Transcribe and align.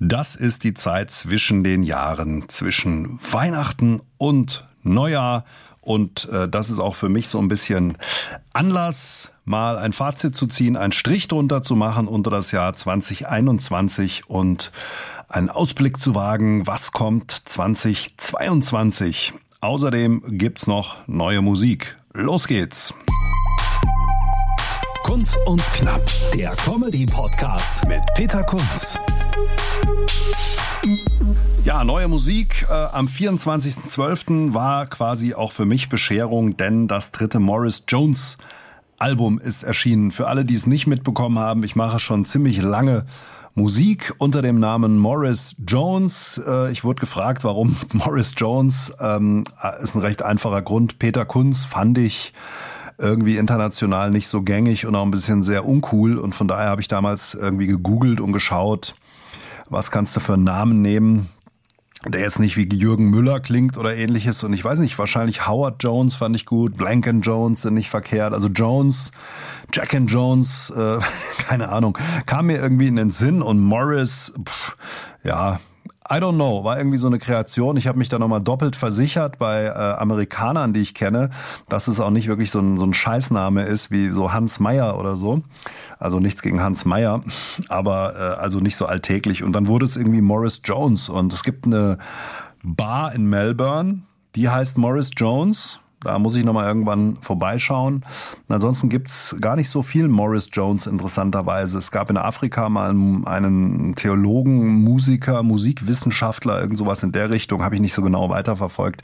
Das 0.00 0.36
ist 0.36 0.62
die 0.62 0.74
Zeit 0.74 1.10
zwischen 1.10 1.64
den 1.64 1.82
Jahren, 1.82 2.48
zwischen 2.48 3.18
Weihnachten 3.32 4.00
und 4.16 4.66
Neujahr. 4.82 5.44
Und 5.80 6.28
äh, 6.28 6.48
das 6.48 6.70
ist 6.70 6.78
auch 6.78 6.94
für 6.94 7.08
mich 7.08 7.28
so 7.28 7.40
ein 7.40 7.48
bisschen 7.48 7.98
Anlass, 8.52 9.32
mal 9.44 9.76
ein 9.76 9.92
Fazit 9.92 10.36
zu 10.36 10.46
ziehen, 10.46 10.76
einen 10.76 10.92
Strich 10.92 11.26
drunter 11.26 11.62
zu 11.62 11.74
machen 11.74 12.06
unter 12.06 12.30
das 12.30 12.52
Jahr 12.52 12.74
2021 12.74 14.28
und 14.28 14.70
einen 15.28 15.48
Ausblick 15.48 15.98
zu 15.98 16.14
wagen, 16.14 16.66
was 16.66 16.92
kommt 16.92 17.30
2022. 17.30 19.34
Außerdem 19.60 20.22
gibt's 20.38 20.66
noch 20.66 20.96
neue 21.08 21.42
Musik. 21.42 21.96
Los 22.12 22.46
geht's! 22.46 22.94
Kunz 25.02 25.34
und 25.46 25.62
Knapp, 25.72 26.02
der 26.34 26.50
Comedy-Podcast 26.50 27.88
mit 27.88 28.02
Peter 28.14 28.44
Kunz. 28.44 28.98
Ja, 31.64 31.84
neue 31.84 32.08
Musik 32.08 32.66
äh, 32.68 32.72
am 32.72 33.06
24.12. 33.06 34.54
war 34.54 34.86
quasi 34.86 35.34
auch 35.34 35.52
für 35.52 35.66
mich 35.66 35.88
Bescherung, 35.88 36.56
denn 36.56 36.88
das 36.88 37.12
dritte 37.12 37.40
Morris 37.40 37.84
Jones 37.86 38.38
Album 38.98 39.38
ist 39.38 39.64
erschienen. 39.64 40.10
Für 40.10 40.28
alle, 40.28 40.44
die 40.44 40.54
es 40.54 40.66
nicht 40.66 40.86
mitbekommen 40.86 41.38
haben, 41.38 41.62
ich 41.62 41.76
mache 41.76 42.00
schon 42.00 42.24
ziemlich 42.24 42.60
lange 42.62 43.04
Musik 43.54 44.14
unter 44.18 44.40
dem 44.40 44.58
Namen 44.58 44.98
Morris 44.98 45.56
Jones. 45.66 46.40
Äh, 46.46 46.72
ich 46.72 46.84
wurde 46.84 47.00
gefragt, 47.00 47.44
warum 47.44 47.76
Morris 47.92 48.34
Jones. 48.36 48.94
Ähm, 49.00 49.44
ist 49.82 49.94
ein 49.94 50.00
recht 50.00 50.22
einfacher 50.22 50.62
Grund. 50.62 50.98
Peter 50.98 51.24
Kunz 51.24 51.64
fand 51.64 51.98
ich 51.98 52.32
irgendwie 52.98 53.36
international 53.36 54.10
nicht 54.10 54.26
so 54.26 54.42
gängig 54.42 54.86
und 54.86 54.96
auch 54.96 55.04
ein 55.04 55.10
bisschen 55.10 55.42
sehr 55.42 55.66
uncool. 55.66 56.18
Und 56.18 56.34
von 56.34 56.48
daher 56.48 56.70
habe 56.70 56.80
ich 56.80 56.88
damals 56.88 57.34
irgendwie 57.34 57.66
gegoogelt 57.66 58.20
und 58.20 58.32
geschaut, 58.32 58.94
was 59.68 59.90
kannst 59.90 60.16
du 60.16 60.20
für 60.20 60.34
einen 60.34 60.44
Namen 60.44 60.82
nehmen, 60.82 61.28
der 62.06 62.20
jetzt 62.20 62.38
nicht 62.38 62.56
wie 62.56 62.68
Jürgen 62.68 63.10
Müller 63.10 63.40
klingt 63.40 63.76
oder 63.76 63.94
ähnliches. 63.94 64.44
Und 64.44 64.52
ich 64.52 64.64
weiß 64.64 64.78
nicht, 64.78 64.98
wahrscheinlich 64.98 65.46
Howard 65.46 65.82
Jones 65.82 66.14
fand 66.14 66.36
ich 66.36 66.46
gut, 66.46 66.76
Blank 66.76 67.06
Jones 67.22 67.62
sind 67.62 67.74
nicht 67.74 67.90
verkehrt. 67.90 68.32
Also 68.32 68.48
Jones, 68.48 69.12
Jack 69.72 69.94
and 69.94 70.10
Jones, 70.10 70.70
äh, 70.70 70.98
keine 71.38 71.70
Ahnung, 71.70 71.98
kam 72.26 72.46
mir 72.46 72.58
irgendwie 72.58 72.86
in 72.86 72.96
den 72.96 73.10
Sinn 73.10 73.42
und 73.42 73.58
Morris, 73.58 74.32
pff, 74.44 74.76
ja, 75.24 75.60
I 76.10 76.14
don't 76.14 76.36
know, 76.36 76.64
war 76.64 76.78
irgendwie 76.78 76.96
so 76.96 77.06
eine 77.06 77.18
Kreation. 77.18 77.76
Ich 77.76 77.86
habe 77.86 77.98
mich 77.98 78.08
da 78.08 78.18
nochmal 78.18 78.40
doppelt 78.42 78.76
versichert 78.76 79.38
bei 79.38 79.64
äh, 79.64 79.70
Amerikanern, 79.72 80.72
die 80.72 80.80
ich 80.80 80.94
kenne, 80.94 81.28
dass 81.68 81.86
es 81.86 82.00
auch 82.00 82.10
nicht 82.10 82.28
wirklich 82.28 82.50
so 82.50 82.60
ein, 82.60 82.78
so 82.78 82.86
ein 82.86 82.94
Scheißname 82.94 83.64
ist 83.64 83.90
wie 83.90 84.10
so 84.10 84.32
Hans 84.32 84.58
Meyer 84.58 84.98
oder 84.98 85.16
so. 85.16 85.42
Also 85.98 86.18
nichts 86.18 86.40
gegen 86.40 86.62
Hans 86.62 86.86
Meyer, 86.86 87.22
aber 87.68 88.14
äh, 88.16 88.40
also 88.40 88.60
nicht 88.60 88.76
so 88.76 88.86
alltäglich. 88.86 89.42
Und 89.42 89.52
dann 89.52 89.66
wurde 89.66 89.84
es 89.84 89.96
irgendwie 89.96 90.22
Morris 90.22 90.62
Jones. 90.64 91.10
Und 91.10 91.32
es 91.32 91.44
gibt 91.44 91.66
eine 91.66 91.98
Bar 92.62 93.14
in 93.14 93.28
Melbourne, 93.28 94.02
die 94.34 94.48
heißt 94.48 94.78
Morris 94.78 95.10
Jones 95.14 95.78
da 96.00 96.18
muss 96.18 96.36
ich 96.36 96.44
nochmal 96.44 96.66
irgendwann 96.66 97.16
vorbeischauen. 97.20 98.04
Ansonsten 98.48 98.88
gibt's 98.88 99.34
gar 99.40 99.56
nicht 99.56 99.68
so 99.68 99.82
viel 99.82 100.08
Morris 100.08 100.48
Jones 100.52 100.86
interessanterweise. 100.86 101.78
Es 101.78 101.90
gab 101.90 102.08
in 102.08 102.16
Afrika 102.16 102.68
mal 102.68 102.90
einen 102.90 103.94
Theologen, 103.96 104.84
Musiker, 104.84 105.42
Musikwissenschaftler, 105.42 106.60
irgend 106.60 106.78
sowas 106.78 107.02
in 107.02 107.12
der 107.12 107.30
Richtung, 107.30 107.64
habe 107.64 107.74
ich 107.74 107.80
nicht 107.80 107.94
so 107.94 108.02
genau 108.02 108.30
weiterverfolgt. 108.30 109.02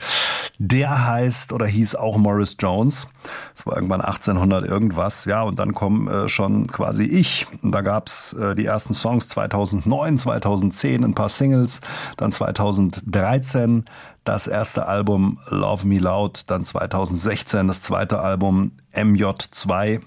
Der 0.57 1.07
heißt 1.07 1.51
oder 1.51 1.65
hieß 1.65 1.95
auch 1.95 2.17
Morris 2.17 2.55
Jones. 2.59 3.07
Es 3.53 3.65
war 3.67 3.75
irgendwann 3.75 4.01
1800 4.01 4.65
irgendwas. 4.65 5.25
Ja, 5.25 5.41
und 5.41 5.59
dann 5.59 5.73
kommen 5.73 6.07
äh, 6.07 6.29
schon 6.29 6.65
quasi 6.67 7.03
ich. 7.03 7.47
Und 7.61 7.73
da 7.73 7.81
gab's 7.81 8.33
äh, 8.33 8.55
die 8.55 8.65
ersten 8.65 8.93
Songs 8.93 9.27
2009, 9.29 10.17
2010, 10.17 11.03
ein 11.03 11.13
paar 11.13 11.29
Singles, 11.29 11.81
dann 12.15 12.31
2013 12.31 13.83
das 14.25 14.47
erste 14.47 14.87
Album 14.87 15.39
Love 15.49 15.87
Me 15.87 15.99
Loud, 15.99 16.43
dann 16.47 16.65
2016 16.65 17.67
das 17.67 17.81
zweite 17.81 18.19
Album 18.19 18.73
MJ2 18.93 20.01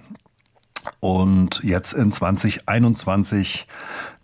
und 1.01 1.61
jetzt 1.63 1.93
in 1.93 2.13
2021 2.13 3.67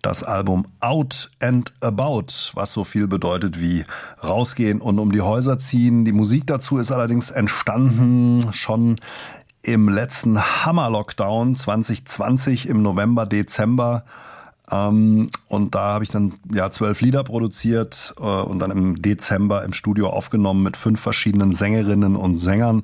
das 0.02 0.22
Album 0.22 0.66
Out 0.80 1.30
and 1.40 1.72
About, 1.80 2.26
was 2.54 2.72
so 2.72 2.84
viel 2.84 3.06
bedeutet 3.06 3.60
wie 3.60 3.84
rausgehen 4.22 4.80
und 4.80 4.98
um 4.98 5.12
die 5.12 5.22
Häuser 5.22 5.58
ziehen. 5.58 6.04
Die 6.04 6.12
Musik 6.12 6.46
dazu 6.46 6.76
ist 6.78 6.92
allerdings 6.92 7.30
entstanden 7.30 8.52
schon 8.52 8.96
im 9.62 9.88
letzten 9.88 10.38
Hammer-Lockdown 10.38 11.56
2020 11.56 12.68
im 12.68 12.82
November, 12.82 13.24
Dezember 13.24 14.04
ähm, 14.70 15.30
und 15.48 15.74
da 15.74 15.94
habe 15.94 16.04
ich 16.04 16.10
dann 16.10 16.34
ja 16.52 16.70
zwölf 16.70 17.00
Lieder 17.00 17.22
produziert 17.22 18.14
äh, 18.18 18.22
und 18.22 18.58
dann 18.58 18.70
im 18.70 19.02
Dezember 19.02 19.64
im 19.64 19.72
Studio 19.72 20.08
aufgenommen 20.08 20.62
mit 20.62 20.76
fünf 20.76 21.00
verschiedenen 21.00 21.52
Sängerinnen 21.52 22.16
und 22.16 22.38
Sängern. 22.38 22.82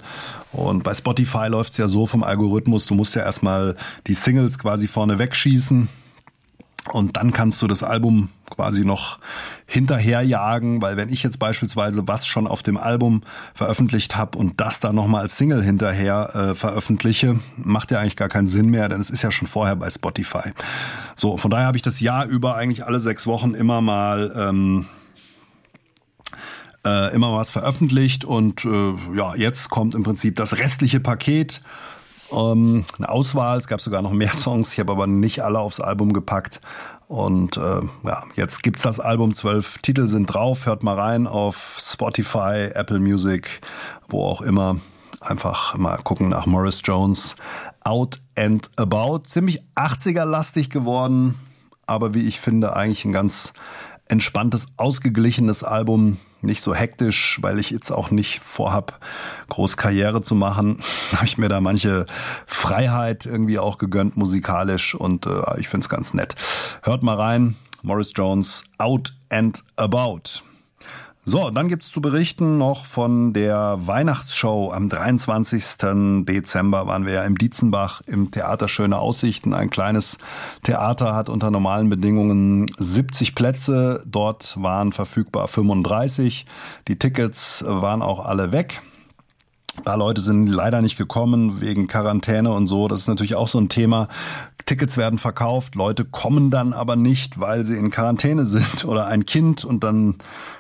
Und 0.52 0.82
bei 0.82 0.92
Spotify 0.92 1.46
läuft's 1.48 1.78
ja 1.78 1.88
so 1.88 2.06
vom 2.06 2.22
Algorithmus, 2.22 2.86
du 2.86 2.94
musst 2.94 3.14
ja 3.14 3.22
erstmal 3.22 3.76
die 4.06 4.14
Singles 4.14 4.58
quasi 4.58 4.88
vorne 4.88 5.18
wegschießen 5.18 5.88
und 6.92 7.16
dann 7.16 7.32
kannst 7.32 7.60
du 7.62 7.66
das 7.66 7.82
Album 7.82 8.30
quasi 8.48 8.84
noch 8.84 9.18
hinterherjagen, 9.66 10.82
weil 10.82 10.96
wenn 10.96 11.08
ich 11.08 11.22
jetzt 11.22 11.38
beispielsweise 11.38 12.08
was 12.08 12.26
schon 12.26 12.46
auf 12.46 12.62
dem 12.62 12.76
Album 12.76 13.22
veröffentlicht 13.54 14.16
habe 14.16 14.36
und 14.38 14.60
das 14.60 14.80
dann 14.80 14.96
nochmal 14.96 15.22
als 15.22 15.36
Single 15.36 15.62
hinterher 15.62 16.34
äh, 16.34 16.54
veröffentliche, 16.54 17.38
macht 17.56 17.91
ja 17.91 18.00
eigentlich 18.00 18.16
gar 18.16 18.28
keinen 18.28 18.46
Sinn 18.46 18.70
mehr, 18.70 18.88
denn 18.88 19.00
es 19.00 19.10
ist 19.10 19.22
ja 19.22 19.30
schon 19.30 19.46
vorher 19.46 19.76
bei 19.76 19.88
Spotify. 19.88 20.52
So, 21.16 21.36
von 21.36 21.50
daher 21.50 21.66
habe 21.66 21.76
ich 21.76 21.82
das 21.82 22.00
Jahr 22.00 22.26
über 22.26 22.56
eigentlich 22.56 22.84
alle 22.84 22.98
sechs 22.98 23.26
Wochen 23.26 23.54
immer 23.54 23.80
mal 23.80 24.32
ähm, 24.36 24.86
äh, 26.84 27.14
immer 27.14 27.34
was 27.34 27.50
veröffentlicht 27.50 28.24
und 28.24 28.64
äh, 28.64 28.94
ja, 29.14 29.34
jetzt 29.34 29.68
kommt 29.70 29.94
im 29.94 30.02
Prinzip 30.02 30.36
das 30.36 30.58
restliche 30.58 30.98
Paket 30.98 31.60
ähm, 32.32 32.84
eine 32.98 33.08
Auswahl, 33.08 33.58
es 33.58 33.66
gab 33.66 33.80
sogar 33.80 34.02
noch 34.02 34.12
mehr 34.12 34.32
Songs, 34.34 34.72
ich 34.72 34.80
habe 34.80 34.92
aber 34.92 35.06
nicht 35.06 35.42
alle 35.42 35.58
aufs 35.58 35.80
Album 35.80 36.12
gepackt. 36.12 36.60
Und 37.08 37.56
äh, 37.56 37.80
ja, 38.04 38.22
jetzt 38.36 38.62
gibt's 38.62 38.82
das 38.82 39.00
Album, 39.00 39.34
zwölf 39.34 39.78
Titel 39.78 40.06
sind 40.06 40.26
drauf, 40.26 40.66
hört 40.66 40.84
mal 40.84 40.98
rein 40.98 41.26
auf 41.26 41.78
Spotify, 41.80 42.70
Apple 42.72 43.00
Music, 43.00 43.60
wo 44.08 44.24
auch 44.24 44.42
immer. 44.42 44.76
Einfach 45.20 45.76
mal 45.76 45.98
gucken 45.98 46.30
nach 46.30 46.46
Morris 46.46 46.80
Jones. 46.84 47.36
Out 47.84 48.20
and 48.36 48.70
About. 48.76 49.24
Ziemlich 49.24 49.60
80er-lastig 49.74 50.70
geworden, 50.70 51.34
aber 51.86 52.14
wie 52.14 52.26
ich 52.26 52.41
finde, 52.41 52.76
eigentlich 52.76 53.04
ein 53.04 53.12
ganz 53.12 53.52
entspanntes, 54.08 54.68
ausgeglichenes 54.76 55.64
Album. 55.64 56.16
Nicht 56.43 56.62
so 56.62 56.75
hektisch, 56.75 57.39
weil 57.43 57.59
ich 57.59 57.71
jetzt 57.71 57.91
auch 57.91 58.11
nicht 58.11 58.41
vorhab, 58.41 58.99
groß 59.49 59.77
Karriere 59.77 60.23
zu 60.23 60.34
machen. 60.34 60.83
Habe 61.12 61.27
ich 61.27 61.39
mir 61.39 61.49
da 61.49 61.61
manche 61.61 62.06
Freiheit 62.47 63.27
irgendwie 63.27 63.59
auch 63.59 63.78
gegönnt 63.78 64.17
musikalisch 64.17 64.95
und 64.95 65.27
äh, 65.27 65.43
ich 65.59 65.69
find's 65.69 65.89
ganz 65.89 66.15
nett. 66.15 66.34
Hört 66.83 67.03
mal 67.03 67.17
rein. 67.17 67.56
Morris 67.83 68.12
Jones, 68.15 68.65
Out 68.78 69.15
and 69.31 69.65
About. 69.77 70.43
So, 71.30 71.48
dann 71.50 71.68
gibt's 71.68 71.92
zu 71.92 72.00
berichten 72.00 72.58
noch 72.58 72.84
von 72.84 73.32
der 73.32 73.86
Weihnachtsshow. 73.86 74.72
Am 74.72 74.88
23. 74.88 76.24
Dezember 76.24 76.88
waren 76.88 77.06
wir 77.06 77.12
ja 77.12 77.22
im 77.22 77.38
Dietzenbach 77.38 78.00
im 78.09 78.32
Theater 78.32 78.66
Schöne 78.66 78.98
Aussichten. 78.98 79.54
Ein 79.54 79.71
kleines 79.71 80.18
Theater 80.65 81.15
hat 81.15 81.28
unter 81.28 81.53
normalen 81.53 81.88
Bedingungen 81.88 82.66
70 82.77 83.36
Plätze. 83.36 84.03
Dort 84.09 84.60
waren 84.60 84.91
verfügbar 84.91 85.47
35. 85.47 86.47
Die 86.88 86.98
Tickets 86.98 87.62
waren 87.65 88.03
auch 88.03 88.26
alle 88.26 88.50
weg. 88.50 88.83
Ein 89.80 89.84
paar 89.84 89.97
Leute 89.97 90.21
sind 90.21 90.47
leider 90.47 90.82
nicht 90.82 90.98
gekommen 90.98 91.62
wegen 91.62 91.86
Quarantäne 91.86 92.53
und 92.53 92.66
so. 92.66 92.86
Das 92.86 93.00
ist 93.00 93.09
natürlich 93.09 93.34
auch 93.34 93.48
so 93.48 93.59
ein 93.59 93.71
Thema. 93.71 94.09
Tickets 94.66 94.98
werden 94.98 95.18
verkauft, 95.18 95.74
Leute 95.74 96.04
kommen 96.04 96.50
dann 96.50 96.74
aber 96.74 96.97
nicht, 96.97 97.41
weil 97.41 97.65
sie 97.65 97.78
in 97.78 97.91
Quarantäne 97.91 98.44
sind 98.44 98.84
oder 98.84 99.06
ein 99.06 99.24
Kind 99.24 99.65
und 99.65 99.82
dann 99.82 100.16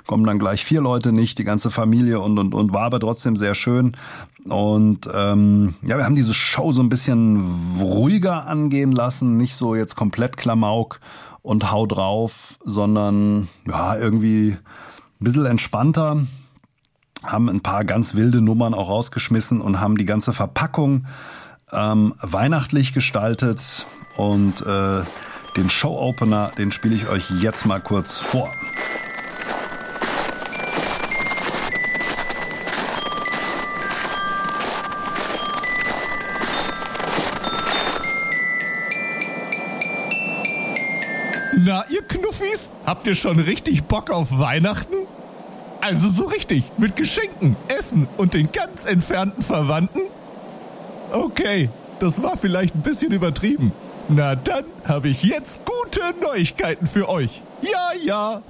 kommen 0.06 0.24
dann 0.24 0.38
gleich 0.38 0.64
vier 0.64 0.80
Leute 0.80 1.12
nicht, 1.12 1.38
die 1.38 1.44
ganze 1.44 1.70
Familie 1.70 2.20
und 2.20 2.38
und 2.38 2.54
und 2.54 2.72
war 2.72 2.84
aber 2.84 2.98
trotzdem 2.98 3.36
sehr 3.36 3.54
schön 3.54 3.94
und 4.48 5.08
ähm, 5.14 5.74
ja, 5.82 5.98
wir 5.98 6.06
haben 6.06 6.16
diese 6.16 6.32
Show 6.32 6.72
so 6.72 6.82
ein 6.82 6.88
bisschen 6.88 7.46
ruhiger 7.78 8.46
angehen 8.46 8.92
lassen, 8.92 9.36
nicht 9.36 9.54
so 9.54 9.74
jetzt 9.74 9.96
komplett 9.96 10.38
Klamauk 10.38 10.98
und 11.42 11.70
hau 11.70 11.84
drauf, 11.84 12.56
sondern 12.64 13.48
ja 13.68 13.96
irgendwie 13.96 14.52
ein 14.52 15.24
bisschen 15.24 15.44
entspannter 15.44 16.22
haben 17.24 17.48
ein 17.48 17.60
paar 17.60 17.84
ganz 17.84 18.14
wilde 18.14 18.40
Nummern 18.40 18.74
auch 18.74 18.88
rausgeschmissen 18.88 19.60
und 19.60 19.80
haben 19.80 19.96
die 19.96 20.04
ganze 20.04 20.32
Verpackung 20.32 21.06
ähm, 21.72 22.14
weihnachtlich 22.20 22.92
gestaltet 22.92 23.86
und 24.16 24.64
äh, 24.66 25.02
den 25.56 25.68
Show-Opener, 25.68 26.52
den 26.58 26.72
spiele 26.72 26.94
ich 26.94 27.08
euch 27.08 27.30
jetzt 27.40 27.66
mal 27.66 27.80
kurz 27.80 28.18
vor. 28.18 28.50
Na, 41.62 41.84
ihr 41.90 42.02
Knuffis, 42.02 42.70
habt 42.86 43.06
ihr 43.06 43.14
schon 43.14 43.38
richtig 43.38 43.84
Bock 43.84 44.10
auf 44.10 44.38
Weihnachten? 44.38 44.96
Also 45.90 46.08
so 46.08 46.28
richtig, 46.28 46.62
mit 46.78 46.94
Geschenken, 46.94 47.56
Essen 47.66 48.06
und 48.16 48.34
den 48.34 48.52
ganz 48.52 48.84
entfernten 48.84 49.42
Verwandten? 49.42 50.02
Okay, 51.10 51.68
das 51.98 52.22
war 52.22 52.36
vielleicht 52.36 52.76
ein 52.76 52.82
bisschen 52.82 53.10
übertrieben. 53.10 53.72
Na 54.08 54.36
dann 54.36 54.64
habe 54.84 55.08
ich 55.08 55.24
jetzt 55.24 55.62
gute 55.64 56.00
Neuigkeiten 56.22 56.86
für 56.86 57.08
euch. 57.08 57.42
Ja, 57.62 57.90
ja, 58.04 58.42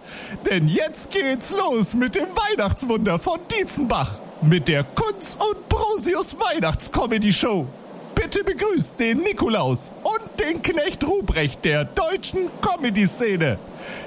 denn 0.50 0.68
jetzt 0.68 1.12
geht's 1.12 1.50
los 1.50 1.94
mit 1.94 2.14
dem 2.14 2.26
Weihnachtswunder 2.26 3.18
von 3.18 3.38
Dietzenbach. 3.50 4.18
Mit 4.42 4.68
der 4.68 4.84
Kunz 4.84 5.38
und 5.38 5.66
Brosius 5.70 6.36
Weihnachtscomedy 6.38 7.32
Show. 7.32 7.66
Bitte 8.14 8.44
begrüßt 8.44 9.00
den 9.00 9.20
Nikolaus 9.20 9.92
und 10.02 10.40
den 10.40 10.60
Knecht 10.60 11.06
Ruprecht 11.06 11.64
der 11.64 11.86
deutschen 11.86 12.50
Comedy-Szene. 12.60 13.58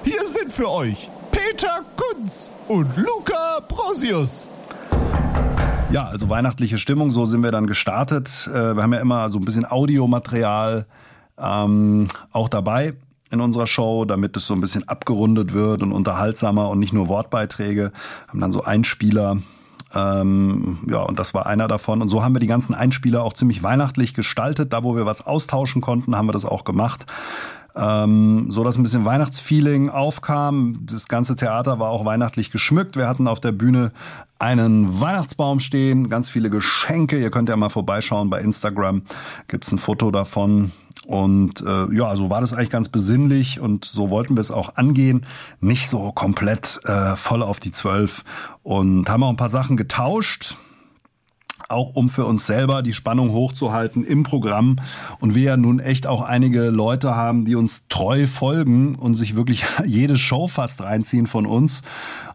Hier 0.04 0.28
sind 0.28 0.54
für 0.54 0.70
euch 0.70 1.10
Peter 1.44 1.84
Kunz 1.98 2.52
und 2.70 2.96
Luca 2.96 3.60
Brosius. 3.68 4.54
Ja, 5.92 6.06
also 6.06 6.30
weihnachtliche 6.30 6.78
Stimmung, 6.78 7.12
so 7.12 7.26
sind 7.26 7.44
wir 7.44 7.52
dann 7.52 7.68
gestartet. 7.68 8.48
Äh, 8.48 8.76
wir 8.76 8.84
haben 8.84 8.94
ja 8.94 9.00
immer 9.00 9.30
so 9.30 9.40
ein 9.40 9.46
bisschen 9.46 9.66
Audiomaterial 9.70 10.86
ähm, 11.38 12.08
auch 12.32 12.48
dabei 12.48 12.94
in 13.30 13.42
unserer 13.42 13.68
Show, 13.68 14.06
damit 14.06 14.38
es 14.38 14.48
so 14.48 14.54
ein 14.54 14.62
bisschen 14.62 14.88
abgerundet 14.88 15.54
wird 15.54 15.82
und 15.82 15.92
unterhaltsamer 15.92 16.70
und 16.70 16.80
nicht 16.80 16.94
nur 16.94 17.10
Wortbeiträge. 17.10 17.92
Haben 18.30 18.40
dann 18.40 18.52
so 18.52 18.64
Einspieler. 18.64 19.38
Ähm, 19.94 20.78
ja, 20.88 21.02
und 21.02 21.20
das 21.20 21.34
war 21.34 21.46
einer 21.46 21.68
davon. 21.68 22.02
Und 22.02 22.08
so 22.08 22.24
haben 22.24 22.34
wir 22.34 22.40
die 22.40 22.48
ganzen 22.48 22.74
Einspieler 22.74 23.22
auch 23.22 23.34
ziemlich 23.34 23.64
weihnachtlich 23.64 24.14
gestaltet. 24.14 24.72
Da, 24.72 24.84
wo 24.84 24.96
wir 24.96 25.06
was 25.06 25.26
austauschen 25.26 25.82
konnten, 25.82 26.16
haben 26.16 26.28
wir 26.28 26.34
das 26.34 26.46
auch 26.46 26.64
gemacht. 26.64 27.06
Ähm, 27.76 28.52
so 28.52 28.64
dass 28.64 28.78
ein 28.78 28.84
bisschen 28.84 29.06
Weihnachtsfeeling 29.06 29.90
aufkam. 29.90 30.80
Das 30.86 31.08
ganze 31.08 31.36
Theater 31.36 31.80
war 31.80 31.90
auch 31.90 32.06
weihnachtlich 32.06 32.52
geschmückt. 32.52 32.98
Wir 32.98 33.08
hatten 33.08 33.28
auf 33.28 33.40
der 33.40 33.52
Bühne 33.52 33.92
einen 34.38 35.00
Weihnachtsbaum 35.00 35.60
stehen, 35.60 36.10
ganz 36.10 36.30
viele 36.30 36.50
Geschenke. 36.50 37.20
Ihr 37.20 37.32
könnt 37.32 37.50
ja 37.50 37.56
mal 37.56 37.70
vorbeischauen 37.70 38.30
bei 38.30 38.42
Instagram. 38.42 39.04
Gibt's 39.48 39.72
ein 39.72 39.80
Foto 39.80 40.12
davon. 40.12 40.72
Und 41.08 41.62
äh, 41.62 41.94
ja, 41.96 42.16
so 42.16 42.30
war 42.30 42.42
das 42.42 42.54
eigentlich 42.54 42.70
ganz 42.70 42.90
besinnlich 42.90 43.60
und 43.60 43.86
so 43.86 44.10
wollten 44.10 44.36
wir 44.36 44.42
es 44.42 44.52
auch 44.52 44.76
angehen. 44.76 45.26
Nicht 45.60 45.90
so 45.90 46.12
komplett 46.12 46.80
äh, 46.86 47.16
voll 47.16 47.42
auf 47.42 47.60
die 47.60 47.72
Zwölf. 47.72 48.24
Und 48.62 49.10
haben 49.10 49.24
auch 49.24 49.30
ein 49.30 49.38
paar 49.38 49.50
Sachen 49.50 49.78
getauscht 49.78 50.58
auch 51.70 51.96
um 51.96 52.10
für 52.10 52.26
uns 52.26 52.46
selber 52.46 52.82
die 52.82 52.94
Spannung 52.94 53.32
hochzuhalten 53.32 54.04
im 54.04 54.24
Programm. 54.24 54.78
Und 55.20 55.36
wir 55.36 55.44
ja 55.44 55.58
nun 55.58 55.80
echt 55.80 56.08
auch 56.08 56.22
einige 56.22 56.70
Leute 56.70 57.16
haben, 57.16 57.46
die 57.46 57.56
uns 57.56 57.88
treu 57.90 58.28
folgen 58.28 58.96
und 58.96 59.16
sich 59.16 59.36
wirklich 59.36 59.64
jede 59.86 60.18
Show 60.18 60.48
fast 60.48 60.82
reinziehen 60.82 61.28
von 61.28 61.46
uns. 61.46 61.82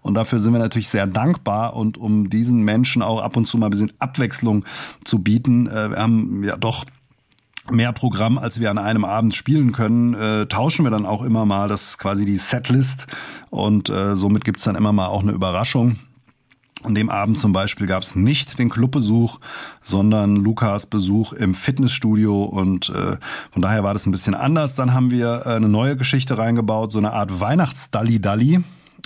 Und 0.00 0.14
dafür 0.14 0.40
sind 0.40 0.52
wir 0.52 0.60
natürlich 0.60 0.88
sehr 0.88 1.06
dankbar. 1.06 1.74
Und 1.74 1.98
um 1.98 2.30
diesen 2.30 2.62
Menschen 2.62 3.02
auch 3.02 3.20
ab 3.20 3.36
und 3.36 3.46
zu 3.46 3.58
mal 3.58 3.66
ein 3.66 3.70
bisschen 3.70 3.92
Abwechslung 3.98 4.64
zu 5.04 5.20
bieten, 5.20 5.66
äh, 5.66 5.90
wir 5.90 5.98
haben 5.98 6.42
ja 6.44 6.56
doch 6.56 6.84
mehr 7.70 7.92
Programm, 7.92 8.38
als 8.38 8.60
wir 8.60 8.70
an 8.70 8.78
einem 8.78 9.04
Abend 9.04 9.34
spielen 9.34 9.72
können, 9.72 10.14
äh, 10.14 10.46
tauschen 10.46 10.84
wir 10.84 10.90
dann 10.90 11.06
auch 11.06 11.22
immer 11.22 11.44
mal. 11.44 11.68
Das 11.68 11.98
quasi 11.98 12.24
die 12.24 12.36
Setlist 12.36 13.06
und 13.50 13.88
äh, 13.88 14.16
somit 14.16 14.44
gibt's 14.44 14.64
dann 14.64 14.76
immer 14.76 14.92
mal 14.92 15.06
auch 15.06 15.22
eine 15.22 15.32
Überraschung. 15.32 15.96
An 16.84 16.94
dem 16.94 17.10
Abend 17.10 17.38
zum 17.38 17.52
Beispiel 17.52 17.88
gab 17.88 18.02
es 18.02 18.14
nicht 18.14 18.58
den 18.58 18.68
Clubbesuch, 18.68 19.40
sondern 19.82 20.36
Lukas 20.36 20.86
Besuch 20.86 21.32
im 21.32 21.52
Fitnessstudio 21.52 22.44
und 22.44 22.90
äh, 22.90 23.16
von 23.50 23.62
daher 23.62 23.82
war 23.82 23.94
das 23.94 24.06
ein 24.06 24.12
bisschen 24.12 24.34
anders. 24.34 24.76
Dann 24.76 24.94
haben 24.94 25.10
wir 25.10 25.42
äh, 25.44 25.54
eine 25.54 25.68
neue 25.68 25.96
Geschichte 25.96 26.38
reingebaut, 26.38 26.92
so 26.92 26.98
eine 26.98 27.12
Art 27.12 27.40
Weihnachts-Dalli-Dalli. 27.40 28.60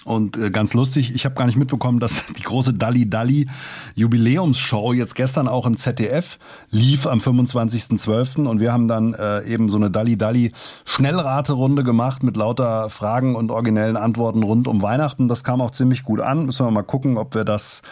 Und 0.04 0.36
äh, 0.36 0.50
ganz 0.50 0.74
lustig, 0.74 1.14
ich 1.14 1.24
habe 1.24 1.34
gar 1.34 1.46
nicht 1.46 1.56
mitbekommen, 1.56 2.00
dass 2.00 2.22
die 2.36 2.42
große 2.42 2.74
Dalli 2.74 3.08
Dalli 3.08 3.48
Jubiläumsshow 3.94 4.92
jetzt 4.92 5.14
gestern 5.14 5.48
auch 5.48 5.66
im 5.66 5.76
ZDF 5.76 6.38
lief 6.70 7.06
am 7.06 7.18
25.12. 7.18 8.46
Und 8.46 8.60
wir 8.60 8.72
haben 8.72 8.88
dann 8.88 9.14
äh, 9.14 9.44
eben 9.44 9.68
so 9.68 9.76
eine 9.76 9.90
Dalli 9.90 10.16
Dalli 10.16 10.52
Schnellraterunde 10.84 11.84
gemacht 11.84 12.22
mit 12.22 12.36
lauter 12.36 12.90
Fragen 12.90 13.36
und 13.36 13.50
originellen 13.50 13.96
Antworten 13.96 14.42
rund 14.42 14.66
um 14.66 14.82
Weihnachten. 14.82 15.28
Das 15.28 15.44
kam 15.44 15.60
auch 15.60 15.70
ziemlich 15.70 16.02
gut 16.02 16.20
an. 16.20 16.46
Müssen 16.46 16.66
wir 16.66 16.70
mal 16.70 16.82
gucken, 16.82 17.16
ob 17.16 17.34
wir 17.34 17.44
das 17.44 17.82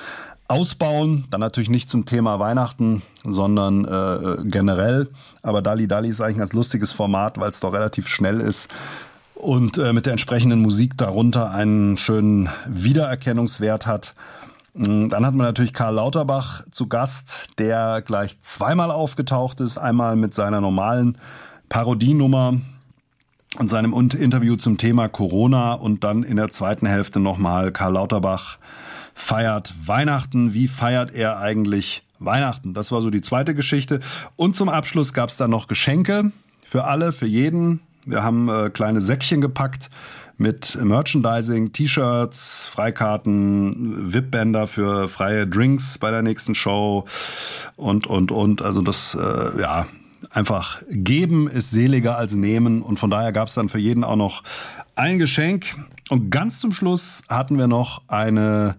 ausbauen. 0.48 1.26
Dann 1.30 1.40
natürlich 1.40 1.70
nicht 1.70 1.88
zum 1.88 2.06
Thema 2.06 2.40
Weihnachten, 2.40 3.02
sondern 3.24 3.84
äh, 3.84 4.42
generell. 4.44 5.08
Aber 5.42 5.62
Dalli 5.62 5.86
Dalli 5.86 6.08
ist 6.08 6.20
eigentlich 6.20 6.36
ein 6.36 6.40
ganz 6.40 6.54
lustiges 6.54 6.90
Format, 6.90 7.38
weil 7.38 7.50
es 7.50 7.60
doch 7.60 7.72
relativ 7.72 8.08
schnell 8.08 8.40
ist 8.40 8.68
und 9.40 9.78
äh, 9.78 9.92
mit 9.92 10.06
der 10.06 10.12
entsprechenden 10.12 10.60
Musik 10.60 10.96
darunter 10.96 11.50
einen 11.50 11.96
schönen 11.96 12.48
Wiedererkennungswert 12.66 13.86
hat. 13.86 14.14
Mm, 14.74 15.08
dann 15.08 15.24
hat 15.26 15.34
man 15.34 15.46
natürlich 15.46 15.72
Karl 15.72 15.94
Lauterbach 15.94 16.62
zu 16.70 16.88
Gast, 16.88 17.48
der 17.58 18.02
gleich 18.02 18.40
zweimal 18.40 18.90
aufgetaucht 18.90 19.60
ist. 19.60 19.78
Einmal 19.78 20.16
mit 20.16 20.34
seiner 20.34 20.60
normalen 20.60 21.16
Parodienummer 21.68 22.60
und 23.58 23.68
seinem 23.68 23.94
Interview 23.94 24.56
zum 24.56 24.76
Thema 24.76 25.08
Corona 25.08 25.72
und 25.72 26.04
dann 26.04 26.22
in 26.22 26.36
der 26.36 26.50
zweiten 26.50 26.86
Hälfte 26.86 27.18
nochmal 27.18 27.72
Karl 27.72 27.94
Lauterbach 27.94 28.58
feiert 29.14 29.74
Weihnachten. 29.86 30.54
Wie 30.54 30.68
feiert 30.68 31.12
er 31.12 31.38
eigentlich 31.38 32.02
Weihnachten? 32.18 32.74
Das 32.74 32.92
war 32.92 33.00
so 33.00 33.10
die 33.10 33.22
zweite 33.22 33.54
Geschichte. 33.54 34.00
Und 34.36 34.54
zum 34.54 34.68
Abschluss 34.68 35.14
gab 35.14 35.30
es 35.30 35.36
dann 35.36 35.50
noch 35.50 35.66
Geschenke 35.66 36.30
für 36.62 36.84
alle, 36.84 37.12
für 37.12 37.26
jeden. 37.26 37.80
Wir 38.06 38.22
haben 38.22 38.48
äh, 38.48 38.70
kleine 38.70 39.00
Säckchen 39.00 39.40
gepackt 39.40 39.90
mit 40.36 40.78
Merchandising, 40.82 41.72
T-Shirts, 41.72 42.66
Freikarten, 42.66 44.12
VIP-Bänder 44.12 44.66
für 44.66 45.06
freie 45.06 45.46
Drinks 45.46 45.98
bei 45.98 46.10
der 46.10 46.22
nächsten 46.22 46.54
Show 46.54 47.04
und, 47.76 48.06
und, 48.06 48.32
und. 48.32 48.62
Also 48.62 48.80
das, 48.80 49.14
äh, 49.14 49.60
ja, 49.60 49.86
einfach 50.30 50.82
geben 50.88 51.48
ist 51.48 51.70
seliger 51.70 52.16
als 52.16 52.34
nehmen. 52.34 52.82
Und 52.82 52.98
von 52.98 53.10
daher 53.10 53.32
gab 53.32 53.48
es 53.48 53.54
dann 53.54 53.68
für 53.68 53.78
jeden 53.78 54.02
auch 54.02 54.16
noch 54.16 54.42
ein 54.94 55.18
Geschenk. 55.18 55.66
Und 56.08 56.30
ganz 56.30 56.58
zum 56.60 56.72
Schluss 56.72 57.22
hatten 57.28 57.58
wir 57.58 57.66
noch 57.66 58.02
eine 58.08 58.76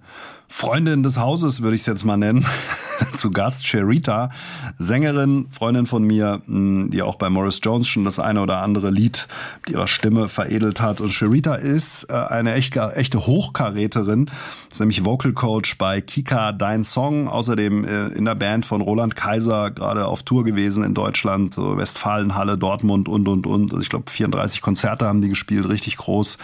Freundin 0.47 1.01
des 1.03 1.17
Hauses, 1.17 1.61
würde 1.61 1.75
ich 1.75 1.81
es 1.81 1.87
jetzt 1.87 2.03
mal 2.03 2.17
nennen, 2.17 2.45
zu 3.15 3.31
Gast, 3.31 3.65
Sherita, 3.65 4.29
Sängerin, 4.77 5.47
Freundin 5.51 5.85
von 5.85 6.03
mir, 6.03 6.41
hm, 6.45 6.89
die 6.91 7.01
auch 7.01 7.15
bei 7.15 7.29
Morris 7.29 7.59
Jones 7.63 7.87
schon 7.87 8.05
das 8.05 8.19
eine 8.19 8.41
oder 8.41 8.61
andere 8.61 8.89
Lied 8.89 9.27
mit 9.65 9.75
ihrer 9.75 9.87
Stimme 9.87 10.29
veredelt 10.29 10.81
hat. 10.81 11.01
Und 11.01 11.09
Sherita 11.09 11.55
ist 11.55 12.05
äh, 12.09 12.13
eine 12.13 12.53
echte, 12.53 12.95
echte 12.95 13.25
Hochkaräterin, 13.25 14.29
ist 14.69 14.79
nämlich 14.79 15.05
Vocal 15.05 15.33
Coach 15.33 15.77
bei 15.77 16.01
Kika 16.01 16.51
Dein 16.51 16.83
Song, 16.83 17.27
außerdem 17.27 17.85
äh, 17.85 18.07
in 18.07 18.25
der 18.25 18.35
Band 18.35 18.65
von 18.65 18.81
Roland 18.81 19.15
Kaiser, 19.15 19.71
gerade 19.71 20.07
auf 20.07 20.23
Tour 20.23 20.43
gewesen 20.43 20.83
in 20.83 20.93
Deutschland, 20.93 21.53
so 21.53 21.77
Westfalenhalle, 21.77 22.57
Dortmund 22.57 23.07
und, 23.07 23.27
und, 23.27 23.45
und. 23.47 23.71
Also 23.71 23.81
ich 23.81 23.89
glaube 23.89 24.09
34 24.09 24.61
Konzerte 24.61 25.07
haben 25.07 25.21
die 25.21 25.29
gespielt, 25.29 25.67
richtig 25.69 25.97
groß. 25.97 26.37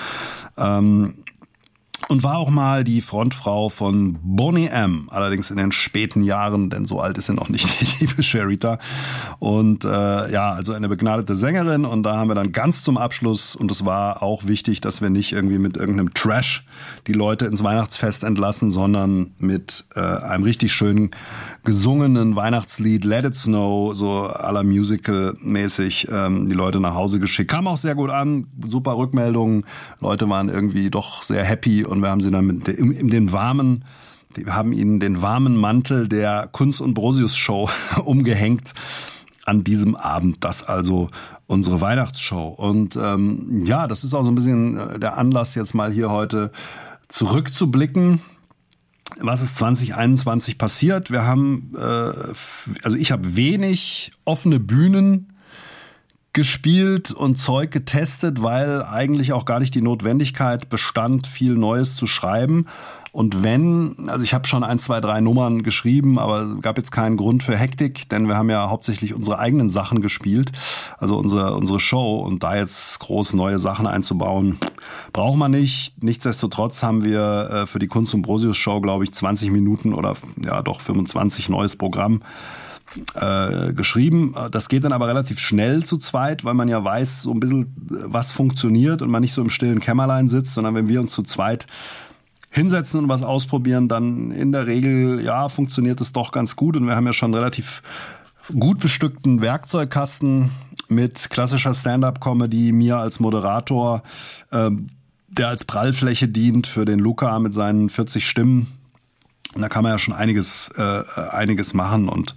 Ähm, 0.58 1.16
und 2.10 2.24
war 2.24 2.38
auch 2.38 2.50
mal 2.50 2.84
die 2.84 3.02
Frontfrau 3.02 3.70
von 3.70 4.18
Bonnie 4.22 4.68
M, 4.68 5.10
allerdings 5.12 5.52
in 5.52 5.58
den 5.58 5.72
späten 5.72 6.22
Jahren, 6.22 6.70
denn 6.70 6.86
so 6.86 7.02
alt 7.02 7.18
ist 7.18 7.26
sie 7.26 7.34
noch 7.34 7.50
nicht, 7.50 7.68
die 8.00 8.06
liebe 8.06 8.24
Sherita. 8.24 8.78
Und 9.40 9.84
äh, 9.84 10.32
ja, 10.32 10.52
also 10.52 10.74
eine 10.74 10.88
begnadete 10.88 11.36
Sängerin 11.36 11.86
und 11.86 12.04
da 12.04 12.16
haben 12.16 12.30
wir 12.30 12.36
dann 12.36 12.52
ganz 12.52 12.84
zum 12.84 12.98
Abschluss, 12.98 13.56
und 13.56 13.72
es 13.72 13.84
war 13.84 14.22
auch 14.24 14.46
wichtig, 14.46 14.80
dass 14.80 15.02
wir 15.02 15.10
nicht 15.10 15.34
irgendwie 15.34 15.60
mit 15.60 15.76
irgendeinem 15.76 16.14
Trash 16.14 16.66
die 17.08 17.14
Leute 17.14 17.46
ins 17.46 17.64
Weihnachtsfest 17.64 18.24
entlassen, 18.24 18.72
sondern 18.72 19.34
mit 19.40 19.86
äh, 19.96 20.00
einem 20.00 20.44
richtig 20.44 20.72
schönen 20.72 21.12
gesungenen 21.64 22.36
Weihnachtslied 22.36 23.04
Let 23.04 23.26
It 23.26 23.36
Snow, 23.36 23.94
so 23.94 24.28
aller 24.28 24.64
Musical-mäßig, 24.64 26.08
ähm, 26.10 26.48
die 26.48 26.56
Leute 26.56 26.80
nach 26.80 26.94
Hause 26.94 27.20
geschickt. 27.20 27.52
Kam 27.52 27.68
auch 27.68 27.76
sehr 27.76 27.96
gut 27.96 28.10
an, 28.10 28.48
super 28.66 28.96
Rückmeldungen. 28.98 29.66
Leute 30.00 30.30
waren 30.30 30.48
irgendwie 30.48 30.90
doch 30.90 31.24
sehr 31.24 31.44
happy 31.44 31.87
und 31.88 32.02
wir 32.02 32.10
haben 32.10 32.22
sie 32.22 32.32
dann 32.32 32.46
mit 32.46 32.68
in, 32.68 32.92
in 32.92 33.10
den 33.10 33.32
warmen 33.32 33.86
wir 34.36 34.54
haben 34.54 34.72
ihnen 34.72 35.00
den 35.00 35.22
warmen 35.22 35.56
Mantel 35.56 36.08
der 36.08 36.48
Kunst 36.52 36.82
und 36.82 36.94
Brosius 36.94 37.36
Show 37.36 37.70
umgehängt 38.06 38.74
an 39.46 39.64
diesem 39.64 39.96
Abend. 39.96 40.44
Das 40.44 40.64
also 40.64 41.08
unsere 41.48 41.82
Weihnachtsshow. 41.82 42.50
Und 42.50 42.98
ähm, 42.98 43.64
ja, 43.66 43.88
das 43.88 44.04
ist 44.04 44.14
auch 44.14 44.24
so 44.24 44.30
ein 44.30 44.36
bisschen 44.36 44.78
äh, 44.78 45.00
der 45.00 45.18
Anlass, 45.18 45.56
jetzt 45.56 45.74
mal 45.74 45.92
hier 45.92 46.12
heute 46.12 46.52
zurückzublicken 47.08 48.22
was 49.20 49.42
ist 49.42 49.58
2021 49.58 50.58
passiert? 50.58 51.12
Wir 51.12 51.26
haben, 51.26 51.72
äh, 51.76 52.12
also 52.84 52.98
ich 52.98 53.12
habe 53.12 53.36
wenig 53.36 54.12
offene 54.26 54.60
Bühnen 54.60 55.34
gespielt 56.38 57.10
und 57.10 57.40
Zeug 57.40 57.72
getestet, 57.72 58.44
weil 58.44 58.84
eigentlich 58.84 59.34
auch 59.34 59.44
gar 59.44 59.60
nicht 59.60 59.74
die 59.74 59.82
Notwendigkeit 59.82 60.70
bestand, 60.70 61.26
viel 61.26 61.56
Neues 61.56 61.96
zu 61.96 62.06
schreiben. 62.06 62.68
Und 63.12 63.42
wenn, 63.42 64.08
also 64.08 64.24
ich 64.24 64.36
habe 64.36 64.46
schon 64.46 64.64
ein, 64.64 64.78
zwei, 64.78 65.02
drei 65.02 65.20
Nummern 65.20 65.64
geschrieben, 65.64 66.20
aber 66.20 66.58
gab 66.62 66.78
jetzt 66.78 66.92
keinen 66.92 67.18
Grund 67.18 67.42
für 67.42 67.58
Hektik, 67.58 68.08
denn 68.10 68.28
wir 68.28 68.38
haben 68.38 68.52
ja 68.52 68.70
hauptsächlich 68.70 69.16
unsere 69.16 69.40
eigenen 69.40 69.68
Sachen 69.68 70.00
gespielt, 70.00 70.52
also 71.00 71.18
unsere, 71.18 71.56
unsere 71.56 71.80
Show. 71.80 72.18
Und 72.18 72.44
da 72.44 72.56
jetzt 72.56 73.00
groß 73.00 73.34
neue 73.34 73.58
Sachen 73.58 73.88
einzubauen, 73.88 74.60
braucht 75.14 75.38
man 75.38 75.50
nicht. 75.50 76.04
Nichtsdestotrotz 76.04 76.84
haben 76.84 77.04
wir 77.04 77.50
äh, 77.50 77.66
für 77.66 77.80
die 77.80 77.88
Kunst 77.88 78.14
und 78.14 78.22
Brosius 78.22 78.58
Show, 78.58 78.80
glaube 78.80 79.06
ich, 79.06 79.12
20 79.12 79.50
Minuten 79.50 79.96
oder 79.96 80.16
ja 80.46 80.62
doch 80.62 80.82
25 80.82 81.50
neues 81.50 81.78
Programm 81.78 82.22
äh, 83.14 83.74
geschrieben. 83.74 84.36
Das 84.52 84.70
geht 84.70 84.84
dann 84.84 84.94
aber 84.94 85.08
relativ 85.08 85.40
schnell 85.40 85.84
zu 85.84 85.98
zweit, 85.98 86.44
weil 86.44 86.54
man 86.54 86.68
ja 86.68 86.84
weiß, 86.84 87.24
so 87.24 87.32
ein 87.32 87.40
bisschen, 87.40 87.74
was 87.88 88.32
funktioniert 88.32 89.02
und 89.02 89.10
man 89.10 89.22
nicht 89.22 89.34
so 89.34 89.42
im 89.42 89.50
stillen 89.50 89.80
Kämmerlein 89.80 90.28
sitzt, 90.28 90.54
sondern 90.54 90.76
wenn 90.76 90.88
wir 90.88 91.00
uns 91.00 91.12
zu 91.12 91.24
zweit 91.24 91.68
hinsetzen 92.50 93.02
und 93.02 93.10
was 93.10 93.24
ausprobieren, 93.24 93.88
dann 93.88 94.32
in 94.32 94.52
der 94.52 94.68
Regel, 94.68 95.22
ja, 95.24 95.50
funktioniert 95.50 96.02
es 96.02 96.14
doch 96.14 96.32
ganz 96.32 96.56
gut. 96.56 96.78
Und 96.78 96.88
wir 96.88 96.96
haben 96.96 97.06
ja 97.06 97.14
schon 97.14 97.34
relativ 97.34 97.84
gut 98.58 98.80
bestückten 98.80 99.42
Werkzeugkasten 99.42 100.52
mit 100.90 101.30
klassischer 101.30 101.74
Stand-up-Comedy, 101.74 102.72
mir 102.72 102.98
als 102.98 103.20
Moderator, 103.20 104.04
äh, 104.52 104.72
der 105.28 105.50
als 105.50 105.66
Prallfläche 105.66 106.28
dient 106.28 106.68
für 106.68 106.86
den 106.86 107.00
Luca 107.00 107.38
mit 107.40 107.54
seinen 107.54 107.90
40 107.90 108.28
Stimmen 108.28 108.77
und 109.54 109.62
da 109.62 109.70
kann 109.70 109.84
man 109.84 109.94
ja 109.94 109.98
schon 109.98 110.14
einiges, 110.14 110.70
äh, 110.78 111.04
einiges 111.32 111.74
machen 111.74 112.10
und 112.10 112.36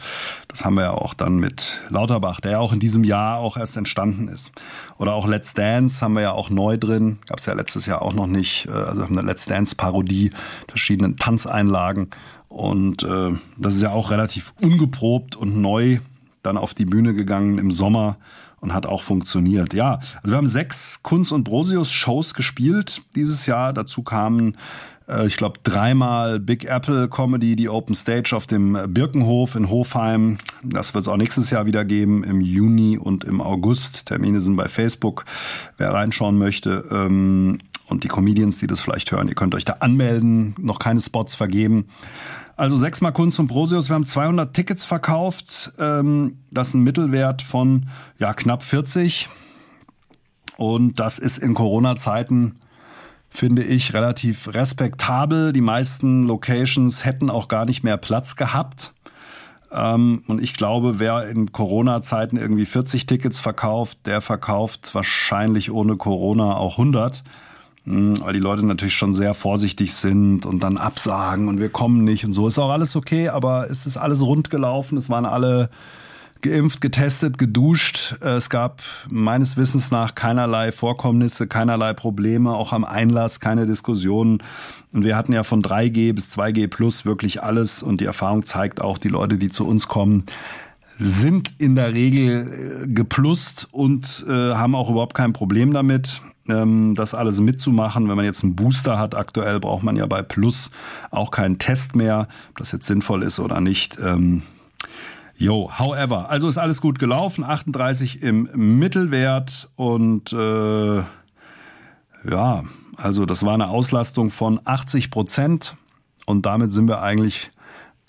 das 0.49 0.65
haben 0.65 0.75
wir 0.75 0.85
ja 0.85 0.91
auch 0.93 1.13
dann 1.15 1.39
mit 1.39 1.79
Lauterbach, 1.89 2.41
der 2.41 2.53
ja 2.53 2.59
auch 2.59 2.73
in 2.73 2.81
diesem 2.81 3.05
Jahr 3.05 3.39
auch 3.39 3.57
erst 3.57 3.77
entstanden 3.77 4.29
ist. 4.29 4.53
Oder 4.97 5.15
auch 5.15 5.27
Let's 5.27 5.55
Dance 5.55 6.01
haben 6.01 6.15
wir 6.15 6.23
ja 6.23 6.33
auch 6.33 6.51
neu 6.51 6.77
drin, 6.77 7.19
gab 7.27 7.39
es 7.39 7.47
ja 7.47 7.55
letztes 7.55 7.87
Jahr 7.87 8.03
auch 8.03 8.15
noch 8.15 8.27
nicht. 8.27 8.67
Äh, 8.67 8.73
also 8.73 9.03
haben 9.03 9.19
eine 9.19 9.27
Let's 9.27 9.45
Dance 9.45 9.75
Parodie, 9.75 10.31
verschiedenen 10.69 11.17
Tanzeinlagen 11.17 12.11
und 12.49 13.03
äh, 13.03 13.33
das 13.57 13.75
ist 13.75 13.83
ja 13.83 13.91
auch 13.91 14.11
relativ 14.11 14.55
ungeprobt 14.61 15.37
und 15.37 15.61
neu 15.61 15.99
dann 16.43 16.57
auf 16.57 16.75
die 16.75 16.85
Bühne 16.85 17.15
gegangen 17.15 17.59
im 17.59 17.71
Sommer 17.71 18.17
und 18.61 18.75
hat 18.75 18.87
auch 18.87 19.03
funktioniert. 19.03 19.75
Ja, 19.75 20.01
also 20.23 20.33
wir 20.33 20.37
haben 20.37 20.47
sechs 20.47 21.03
Kunst 21.03 21.33
und 21.33 21.45
Brosius 21.45 21.93
Shows 21.93 22.35
gespielt 22.35 23.03
dieses 23.15 23.47
Jahr. 23.47 23.73
Dazu 23.73 24.03
kamen 24.03 24.57
äh, 25.11 25.27
ich 25.27 25.37
glaube, 25.37 25.61
dreimal 25.65 26.41
Big 26.41 26.65
Apple 26.65 27.09
Comedy, 27.09 27.57
die 27.57 27.69
Open 27.69 27.95
Stage 27.95 28.35
auf 28.35 28.47
dem 28.47 28.79
Birkenhof 28.89 29.55
in 29.55 29.69
Hofheim. 29.69 30.39
Das 30.63 30.95
wird 30.95 31.03
es 31.03 31.09
auch 31.09 31.17
nächstes 31.17 31.51
Jahr 31.51 31.67
wieder 31.67 31.85
geben, 31.85 32.25
im 32.25 32.41
Juni 32.41 32.97
und 32.97 33.25
im 33.25 33.41
August. 33.41 34.07
Termine 34.07 34.41
sind 34.41 34.57
bei 34.57 34.69
Facebook, 34.69 35.25
wer 35.77 35.93
reinschauen 35.93 36.39
möchte. 36.39 36.85
Ähm, 36.91 37.59
und 37.89 38.05
die 38.05 38.09
Comedians, 38.09 38.59
die 38.59 38.69
das 38.69 38.81
vielleicht 38.81 39.11
hören, 39.11 39.27
ihr 39.29 39.35
könnt 39.35 39.55
euch 39.55 39.65
da 39.65 39.75
anmelden, 39.81 40.55
noch 40.59 40.79
keine 40.79 41.01
Spots 41.01 41.35
vergeben. 41.35 41.87
Also 42.57 42.77
sechsmal 42.77 43.13
Kunst 43.13 43.41
und 43.41 43.47
Brosius, 43.47 43.89
wir 43.89 43.95
haben 43.95 44.05
200 44.05 44.55
Tickets 44.55 44.85
verkauft. 44.85 45.73
Ähm, 45.79 46.37
das 46.51 46.69
ist 46.69 46.75
ein 46.75 46.85
Mittelwert 46.85 47.43
von 47.43 47.87
ja, 48.19 48.33
knapp 48.35 48.63
40. 48.63 49.29
Und 50.57 51.01
das 51.01 51.19
ist 51.19 51.39
in 51.39 51.55
Corona-Zeiten 51.55 52.57
finde 53.31 53.63
ich, 53.63 53.95
relativ 53.95 54.53
respektabel. 54.53 55.53
Die 55.53 55.61
meisten 55.61 56.27
Locations 56.27 57.05
hätten 57.05 57.31
auch 57.31 57.49
gar 57.49 57.65
nicht 57.65 57.85
mehr 57.85 57.97
Platz 57.97 58.37
gehabt. 58.37 58.93
Ähm, 59.73 60.23
und 60.27 60.43
ich 60.43 60.55
glaube, 60.55 60.99
wer 60.99 61.29
in 61.29 61.53
Corona-Zeiten 61.53 62.37
irgendwie 62.37 62.67
40 62.67 63.07
Tickets 63.07 63.41
verkauft, 63.41 63.99
der 64.05 64.21
verkauft 64.21 64.95
wahrscheinlich 64.95 65.71
ohne 65.71 65.97
Corona 65.97 66.57
auch 66.57 66.79
100 66.79 67.23
hm, 67.85 68.21
weil 68.21 68.35
die 68.35 68.41
Leute 68.41 68.67
natürlich 68.67 68.95
schon 68.95 69.15
sehr 69.15 69.33
vorsichtig 69.33 69.95
sind 69.95 70.45
und 70.45 70.63
dann 70.63 70.77
absagen 70.77 71.49
und 71.49 71.61
wir 71.61 71.71
kommen 71.71 72.05
nicht 72.05 72.25
und 72.25 72.33
so. 72.33 72.47
Ist 72.47 72.59
auch 72.59 72.71
alles 72.71 72.95
okay, 72.95 73.29
aber 73.29 73.71
es 73.71 73.87
ist 73.87 73.97
alles 73.97 74.25
rund 74.25 74.51
gelaufen. 74.51 74.99
Es 74.99 75.09
waren 75.09 75.25
alle 75.25 75.71
geimpft, 76.43 76.81
getestet, 76.81 77.39
geduscht. 77.39 78.17
Äh, 78.21 78.31
es 78.31 78.51
gab 78.51 78.83
meines 79.09 79.57
Wissens 79.57 79.91
nach 79.91 80.15
keinerlei 80.15 80.73
Vorkommnisse, 80.73 81.47
keinerlei 81.47 81.93
Probleme, 81.93 82.53
auch 82.53 82.73
am 82.73 82.85
Einlass 82.85 83.41
keine 83.41 83.67
Diskussionen. 83.67 84.43
Und 84.93 85.05
wir 85.05 85.17
hatten 85.17 85.33
ja 85.33 85.45
von 85.45 85.63
3G 85.63 86.13
bis 86.13 86.29
2G 86.37 86.69
plus 86.69 87.05
wirklich 87.05 87.43
alles. 87.43 87.83
Und 87.83 88.01
die 88.01 88.07
Erfahrung 88.07 88.45
zeigt 88.45 88.81
auch, 88.81 88.99
die 88.99 89.09
Leute, 89.09 89.39
die 89.39 89.49
zu 89.49 89.67
uns 89.67 89.89
kommen, 89.89 90.25
sind 90.99 91.55
in 91.59 91.75
der 91.77 91.95
Regel 91.95 92.85
äh, 92.85 92.87
geplust 92.87 93.69
und 93.73 94.25
äh, 94.29 94.55
haben 94.55 94.75
auch 94.75 94.91
überhaupt 94.91 95.15
kein 95.15 95.33
Problem 95.33 95.73
damit 95.73 96.21
ähm, 96.49 96.95
das 96.95 97.15
alles 97.15 97.41
mitzumachen. 97.41 98.09
Wenn 98.09 98.17
man 98.17 98.25
jetzt 98.25 98.45
einen 98.45 98.57
Booster 98.57 98.99
hat, 98.99 99.15
aktuell 99.15 99.61
braucht 99.61 99.83
man 99.83 99.97
ja 99.97 100.07
bei 100.07 100.23
Plus 100.23 100.71
auch 101.11 101.31
keinen 101.31 101.59
Test 101.59 101.97
mehr, 101.97 102.29
ob 102.51 102.59
das 102.59 102.73
jetzt 102.73 102.87
sinnvoll 102.87 103.23
ist 103.23 103.41
oder 103.41 103.61
nicht. 103.61 103.99
Ähm, 104.03 104.43
Jo, 105.41 105.71
however, 105.79 106.29
also 106.29 106.51
ist 106.51 106.59
alles 106.59 106.83
gut 106.83 106.99
gelaufen, 106.99 107.45
38 107.45 108.23
im 108.23 108.51
Mittelwert 108.55 109.71
und 109.75 110.35
äh, 110.35 110.99
ja, 112.29 112.65
also 112.99 113.25
das 113.25 113.43
war 113.43 113.55
eine 113.55 113.71
Auslastung 113.71 114.31
von 114.31 114.61
80 114.63 115.11
Prozent 115.11 115.77
und 116.27 116.45
damit 116.45 116.75
sind 116.75 116.89
wir 116.89 117.01
eigentlich 117.01 117.53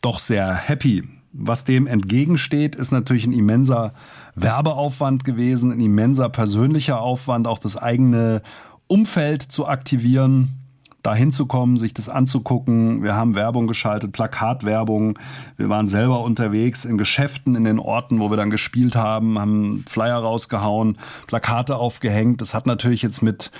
doch 0.01 0.19
sehr 0.19 0.53
happy. 0.53 1.07
Was 1.31 1.63
dem 1.63 1.87
entgegensteht, 1.87 2.75
ist 2.75 2.91
natürlich 2.91 3.25
ein 3.25 3.31
immenser 3.31 3.93
Werbeaufwand 4.35 5.23
gewesen, 5.23 5.71
ein 5.71 5.79
immenser 5.79 6.27
persönlicher 6.27 6.99
Aufwand, 6.99 7.47
auch 7.47 7.59
das 7.59 7.77
eigene 7.77 8.41
Umfeld 8.87 9.41
zu 9.41 9.69
aktivieren 9.69 10.60
da 11.03 11.15
hinzukommen, 11.15 11.77
sich 11.77 11.93
das 11.93 12.09
anzugucken. 12.09 13.03
Wir 13.03 13.15
haben 13.15 13.35
Werbung 13.35 13.67
geschaltet, 13.67 14.11
Plakatwerbung. 14.11 15.17
Wir 15.57 15.69
waren 15.69 15.87
selber 15.87 16.21
unterwegs 16.21 16.85
in 16.85 16.97
Geschäften, 16.97 17.55
in 17.55 17.63
den 17.63 17.79
Orten, 17.79 18.19
wo 18.19 18.29
wir 18.29 18.37
dann 18.37 18.49
gespielt 18.49 18.95
haben, 18.95 19.39
haben 19.39 19.83
Flyer 19.89 20.17
rausgehauen, 20.17 20.97
Plakate 21.27 21.77
aufgehängt. 21.77 22.41
Das 22.41 22.53
hat 22.53 22.67
natürlich 22.67 23.01
jetzt 23.01 23.21
mit 23.21 23.51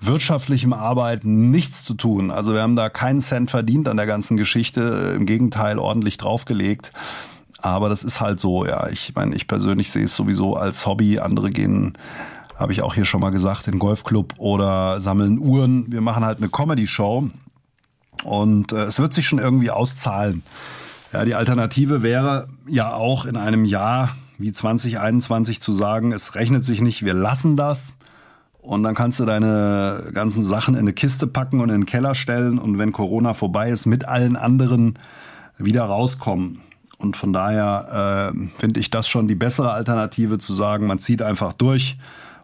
wirtschaftlichem 0.00 0.72
Arbeiten 0.72 1.50
nichts 1.50 1.84
zu 1.84 1.94
tun. 1.94 2.30
Also 2.30 2.54
wir 2.54 2.62
haben 2.62 2.76
da 2.76 2.88
keinen 2.88 3.20
Cent 3.20 3.50
verdient 3.50 3.88
an 3.88 3.96
der 3.96 4.06
ganzen 4.06 4.36
Geschichte, 4.36 5.14
im 5.16 5.26
Gegenteil 5.26 5.78
ordentlich 5.78 6.16
draufgelegt. 6.18 6.92
Aber 7.60 7.88
das 7.88 8.04
ist 8.04 8.20
halt 8.20 8.38
so, 8.38 8.64
ja. 8.64 8.88
Ich 8.88 9.14
meine, 9.14 9.34
ich 9.34 9.48
persönlich 9.48 9.90
sehe 9.90 10.04
es 10.04 10.14
sowieso 10.14 10.56
als 10.56 10.86
Hobby. 10.86 11.18
Andere 11.18 11.50
gehen 11.50 11.94
habe 12.58 12.72
ich 12.72 12.82
auch 12.82 12.94
hier 12.94 13.04
schon 13.04 13.20
mal 13.20 13.30
gesagt, 13.30 13.68
in 13.68 13.78
Golfclub 13.78 14.34
oder 14.38 15.00
sammeln 15.00 15.38
Uhren. 15.38 15.90
Wir 15.90 16.00
machen 16.00 16.24
halt 16.24 16.38
eine 16.38 16.48
Comedy-Show 16.48 17.30
und 18.24 18.72
äh, 18.72 18.84
es 18.84 18.98
wird 18.98 19.14
sich 19.14 19.26
schon 19.26 19.38
irgendwie 19.38 19.70
auszahlen. 19.70 20.42
Ja, 21.12 21.24
die 21.24 21.36
Alternative 21.36 22.02
wäre 22.02 22.48
ja 22.68 22.92
auch 22.92 23.24
in 23.24 23.36
einem 23.36 23.64
Jahr 23.64 24.10
wie 24.38 24.52
2021 24.52 25.60
zu 25.62 25.72
sagen, 25.72 26.12
es 26.12 26.34
rechnet 26.34 26.64
sich 26.64 26.80
nicht, 26.80 27.04
wir 27.04 27.14
lassen 27.14 27.56
das. 27.56 27.94
Und 28.60 28.82
dann 28.82 28.94
kannst 28.94 29.18
du 29.18 29.24
deine 29.24 30.10
ganzen 30.12 30.42
Sachen 30.42 30.74
in 30.74 30.80
eine 30.80 30.92
Kiste 30.92 31.26
packen 31.26 31.60
und 31.60 31.70
in 31.70 31.82
den 31.82 31.86
Keller 31.86 32.14
stellen 32.14 32.58
und 32.58 32.76
wenn 32.76 32.92
Corona 32.92 33.34
vorbei 33.34 33.70
ist, 33.70 33.86
mit 33.86 34.06
allen 34.06 34.36
anderen 34.36 34.98
wieder 35.56 35.84
rauskommen. 35.84 36.60
Und 36.98 37.16
von 37.16 37.32
daher 37.32 38.32
äh, 38.34 38.48
finde 38.58 38.80
ich 38.80 38.90
das 38.90 39.08
schon 39.08 39.28
die 39.28 39.36
bessere 39.36 39.72
Alternative 39.72 40.38
zu 40.38 40.52
sagen, 40.52 40.86
man 40.86 40.98
zieht 40.98 41.22
einfach 41.22 41.52
durch 41.52 41.96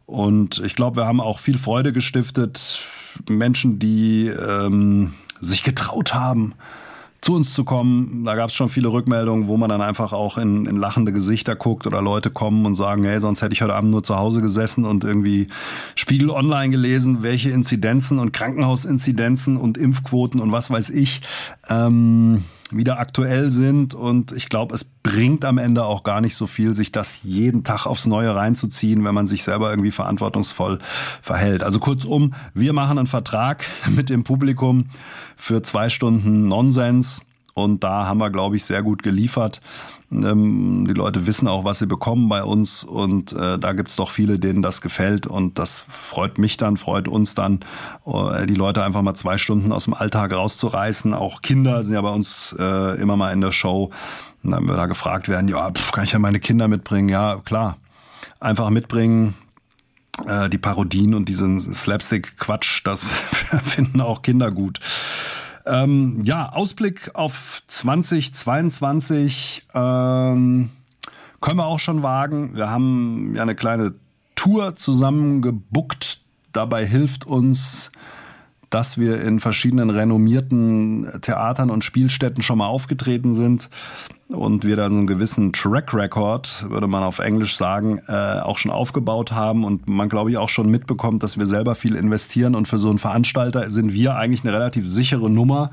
und 0.06 0.60
ich 0.64 0.74
glaube, 0.74 0.96
wir 0.96 1.06
haben 1.06 1.20
auch 1.20 1.38
viel 1.38 1.58
Freude 1.58 1.92
gestiftet. 1.92 2.80
Menschen, 3.28 3.78
die 3.78 4.28
ähm, 4.28 5.14
sich 5.40 5.62
getraut 5.62 6.14
haben, 6.14 6.54
zu 7.24 7.34
uns 7.34 7.54
zu 7.54 7.64
kommen. 7.64 8.24
Da 8.26 8.34
gab 8.34 8.50
es 8.50 8.54
schon 8.54 8.68
viele 8.68 8.88
Rückmeldungen, 8.88 9.48
wo 9.48 9.56
man 9.56 9.70
dann 9.70 9.80
einfach 9.80 10.12
auch 10.12 10.36
in, 10.36 10.66
in 10.66 10.76
lachende 10.76 11.10
Gesichter 11.10 11.56
guckt 11.56 11.86
oder 11.86 12.02
Leute 12.02 12.30
kommen 12.30 12.66
und 12.66 12.74
sagen, 12.74 13.02
hey, 13.04 13.18
sonst 13.18 13.40
hätte 13.40 13.54
ich 13.54 13.62
heute 13.62 13.74
Abend 13.74 13.90
nur 13.90 14.02
zu 14.02 14.16
Hause 14.16 14.42
gesessen 14.42 14.84
und 14.84 15.04
irgendwie 15.04 15.48
Spiegel 15.94 16.28
online 16.30 16.70
gelesen, 16.70 17.22
welche 17.22 17.50
Inzidenzen 17.50 18.18
und 18.18 18.32
Krankenhausinzidenzen 18.32 19.56
und 19.56 19.78
Impfquoten 19.78 20.38
und 20.38 20.52
was 20.52 20.70
weiß 20.70 20.90
ich. 20.90 21.22
Ähm, 21.70 22.44
wieder 22.76 22.98
aktuell 22.98 23.50
sind. 23.50 23.94
Und 23.94 24.32
ich 24.32 24.48
glaube, 24.48 24.74
es 24.74 24.84
bringt 24.84 25.44
am 25.44 25.58
Ende 25.58 25.84
auch 25.84 26.02
gar 26.02 26.20
nicht 26.20 26.34
so 26.34 26.46
viel, 26.46 26.74
sich 26.74 26.92
das 26.92 27.20
jeden 27.22 27.64
Tag 27.64 27.86
aufs 27.86 28.06
Neue 28.06 28.34
reinzuziehen, 28.34 29.04
wenn 29.04 29.14
man 29.14 29.26
sich 29.26 29.42
selber 29.42 29.70
irgendwie 29.70 29.90
verantwortungsvoll 29.90 30.78
verhält. 31.22 31.62
Also 31.62 31.78
kurzum, 31.78 32.34
wir 32.54 32.72
machen 32.72 32.98
einen 32.98 33.06
Vertrag 33.06 33.64
mit 33.88 34.10
dem 34.10 34.24
Publikum 34.24 34.84
für 35.36 35.62
zwei 35.62 35.88
Stunden 35.88 36.44
Nonsens. 36.44 37.22
Und 37.54 37.84
da 37.84 38.06
haben 38.06 38.18
wir, 38.18 38.30
glaube 38.30 38.56
ich, 38.56 38.64
sehr 38.64 38.82
gut 38.82 39.02
geliefert. 39.02 39.60
Ähm, 40.22 40.86
die 40.86 40.94
Leute 40.94 41.26
wissen 41.26 41.48
auch, 41.48 41.64
was 41.64 41.78
sie 41.78 41.86
bekommen 41.86 42.28
bei 42.28 42.44
uns 42.44 42.84
und 42.84 43.32
äh, 43.32 43.58
da 43.58 43.72
gibt's 43.72 43.96
doch 43.96 44.10
viele, 44.10 44.38
denen 44.38 44.62
das 44.62 44.80
gefällt 44.80 45.26
und 45.26 45.58
das 45.58 45.84
freut 45.88 46.38
mich 46.38 46.56
dann, 46.56 46.76
freut 46.76 47.08
uns 47.08 47.34
dann, 47.34 47.60
äh, 48.06 48.46
die 48.46 48.54
Leute 48.54 48.84
einfach 48.84 49.02
mal 49.02 49.14
zwei 49.14 49.38
Stunden 49.38 49.72
aus 49.72 49.84
dem 49.84 49.94
Alltag 49.94 50.32
rauszureißen. 50.32 51.14
Auch 51.14 51.42
Kinder 51.42 51.82
sind 51.82 51.94
ja 51.94 52.02
bei 52.02 52.10
uns 52.10 52.54
äh, 52.58 53.00
immer 53.00 53.16
mal 53.16 53.32
in 53.32 53.40
der 53.40 53.52
Show. 53.52 53.90
Und 54.42 54.50
dann 54.50 54.68
wir 54.68 54.76
da 54.76 54.86
gefragt 54.86 55.28
werden, 55.28 55.48
ja, 55.48 55.70
pff, 55.70 55.92
kann 55.92 56.04
ich 56.04 56.12
ja 56.12 56.18
meine 56.18 56.38
Kinder 56.38 56.68
mitbringen? 56.68 57.08
Ja, 57.08 57.40
klar. 57.44 57.78
Einfach 58.40 58.68
mitbringen, 58.68 59.34
äh, 60.26 60.48
die 60.48 60.58
Parodien 60.58 61.14
und 61.14 61.28
diesen 61.28 61.58
Slapstick-Quatsch, 61.60 62.82
das 62.84 63.08
finden 63.64 64.00
auch 64.00 64.22
Kinder 64.22 64.50
gut. 64.50 64.80
Ähm, 65.66 66.22
ja, 66.24 66.50
Ausblick 66.50 67.10
auf 67.14 67.62
2022 67.66 69.64
ähm, 69.74 70.70
können 71.40 71.58
wir 71.58 71.66
auch 71.66 71.78
schon 71.78 72.02
wagen. 72.02 72.54
Wir 72.54 72.70
haben 72.70 73.34
ja 73.34 73.42
eine 73.42 73.54
kleine 73.54 73.94
Tour 74.34 74.74
zusammen 74.74 75.42
gebuckt. 75.42 76.20
Dabei 76.52 76.86
hilft 76.86 77.26
uns, 77.26 77.90
dass 78.68 78.98
wir 78.98 79.22
in 79.22 79.40
verschiedenen 79.40 79.90
renommierten 79.90 81.08
Theatern 81.22 81.70
und 81.70 81.84
Spielstätten 81.84 82.42
schon 82.42 82.58
mal 82.58 82.66
aufgetreten 82.66 83.32
sind 83.32 83.70
und 84.34 84.64
wir 84.64 84.76
da 84.76 84.88
so 84.88 84.96
einen 84.96 85.06
gewissen 85.06 85.52
Track 85.52 85.94
Record, 85.94 86.68
würde 86.68 86.86
man 86.86 87.02
auf 87.02 87.18
Englisch 87.18 87.56
sagen, 87.56 88.00
äh, 88.08 88.40
auch 88.40 88.58
schon 88.58 88.70
aufgebaut 88.70 89.32
haben 89.32 89.64
und 89.64 89.88
man 89.88 90.08
glaube 90.08 90.30
ich 90.30 90.38
auch 90.38 90.48
schon 90.48 90.70
mitbekommt, 90.70 91.22
dass 91.22 91.38
wir 91.38 91.46
selber 91.46 91.74
viel 91.74 91.94
investieren 91.94 92.54
und 92.54 92.68
für 92.68 92.78
so 92.78 92.88
einen 92.88 92.98
Veranstalter 92.98 93.70
sind 93.70 93.92
wir 93.92 94.16
eigentlich 94.16 94.44
eine 94.44 94.52
relativ 94.52 94.86
sichere 94.88 95.30
Nummer, 95.30 95.70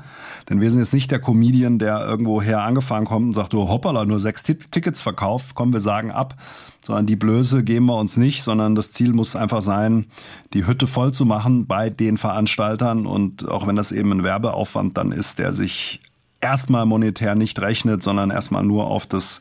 denn 0.48 0.60
wir 0.60 0.70
sind 0.70 0.80
jetzt 0.80 0.94
nicht 0.94 1.10
der 1.10 1.20
Comedian, 1.20 1.78
der 1.78 2.04
irgendwo 2.06 2.40
her 2.40 2.62
angefahren 2.62 3.04
kommt 3.04 3.26
und 3.26 3.32
sagt, 3.32 3.52
du 3.52 3.68
hoppala, 3.68 4.04
nur 4.04 4.20
sechs 4.20 4.42
Tickets 4.42 5.02
verkauft, 5.02 5.54
komm, 5.54 5.72
wir 5.72 5.80
sagen 5.80 6.10
ab, 6.10 6.36
sondern 6.84 7.06
die 7.06 7.16
Blöße 7.16 7.62
geben 7.62 7.86
wir 7.86 7.96
uns 7.96 8.16
nicht, 8.16 8.42
sondern 8.42 8.74
das 8.74 8.92
Ziel 8.92 9.12
muss 9.12 9.36
einfach 9.36 9.60
sein, 9.60 10.06
die 10.52 10.66
Hütte 10.66 10.86
voll 10.86 11.12
zu 11.12 11.24
machen 11.24 11.66
bei 11.66 11.90
den 11.90 12.16
Veranstaltern. 12.16 13.06
Und 13.06 13.48
auch 13.48 13.66
wenn 13.66 13.76
das 13.76 13.92
eben 13.92 14.12
ein 14.12 14.24
Werbeaufwand 14.24 14.98
dann 14.98 15.12
ist, 15.12 15.38
der 15.38 15.52
sich 15.52 16.00
erstmal 16.42 16.84
monetär 16.84 17.34
nicht 17.34 17.60
rechnet, 17.60 18.02
sondern 18.02 18.30
erstmal 18.30 18.64
nur 18.64 18.86
auf 18.86 19.06
das 19.06 19.40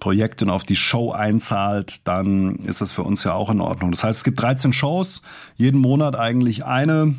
Projekt 0.00 0.42
und 0.42 0.50
auf 0.50 0.64
die 0.64 0.76
Show 0.76 1.12
einzahlt, 1.12 2.06
dann 2.08 2.56
ist 2.56 2.80
das 2.80 2.92
für 2.92 3.04
uns 3.04 3.24
ja 3.24 3.34
auch 3.34 3.50
in 3.50 3.60
Ordnung. 3.60 3.92
Das 3.92 4.04
heißt, 4.04 4.18
es 4.18 4.24
gibt 4.24 4.42
13 4.42 4.72
Shows, 4.72 5.22
jeden 5.56 5.80
Monat 5.80 6.16
eigentlich 6.16 6.64
eine. 6.64 7.14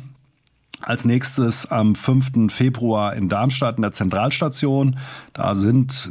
Als 0.86 1.04
nächstes 1.04 1.70
am 1.70 1.94
5. 1.94 2.52
Februar 2.52 3.14
in 3.14 3.28
Darmstadt 3.28 3.76
in 3.76 3.82
der 3.82 3.92
Zentralstation. 3.92 4.98
Da 5.32 5.54
sind, 5.54 6.10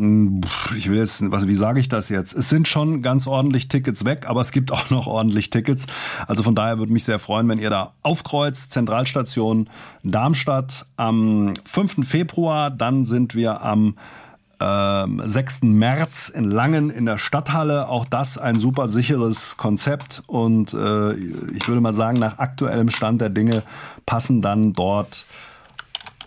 ich 0.76 0.90
will 0.90 0.98
jetzt, 0.98 1.30
was, 1.32 1.48
wie 1.48 1.54
sage 1.54 1.80
ich 1.80 1.90
das 1.90 2.10
jetzt? 2.10 2.34
Es 2.34 2.50
sind 2.50 2.68
schon 2.68 3.04
ganz 3.04 3.28
ordentlich 3.28 3.68
Tickets 3.68 4.04
weg, 4.04 4.26
aber 4.28 4.42
es 4.42 4.52
gibt 4.52 4.72
auch 4.74 4.90
noch 4.90 5.06
ordentlich 5.06 5.52
Tickets. 5.52 5.86
Also 6.28 6.42
von 6.42 6.56
daher 6.56 6.80
würde 6.80 6.92
mich 6.92 7.04
sehr 7.04 7.20
freuen, 7.20 7.48
wenn 7.50 7.60
ihr 7.60 7.70
da 7.70 7.94
aufkreuzt. 8.02 8.74
Zentralstation 8.74 9.70
Darmstadt 10.04 10.88
am 10.98 11.54
5. 11.66 12.08
Februar. 12.08 12.72
Dann 12.72 13.04
sind 13.04 13.36
wir 13.36 13.62
am 13.62 13.96
6. 14.64 15.60
Ähm, 15.62 15.78
März 15.78 16.30
in 16.30 16.46
Langen 16.46 16.90
in 16.90 17.06
der 17.06 17.18
Stadthalle. 17.18 17.90
Auch 17.90 18.06
das 18.06 18.38
ein 18.38 18.60
super 18.60 18.88
sicheres 18.88 19.58
Konzept. 19.58 20.24
Und 20.28 20.74
äh, 20.74 21.14
ich 21.14 21.68
würde 21.68 21.82
mal 21.82 21.94
sagen, 21.94 22.20
nach 22.20 22.40
aktuellem 22.40 22.90
Stand 22.90 23.22
der 23.22 23.30
Dinge 23.30 23.64
passen 24.06 24.42
dann 24.42 24.74
dort 24.74 25.26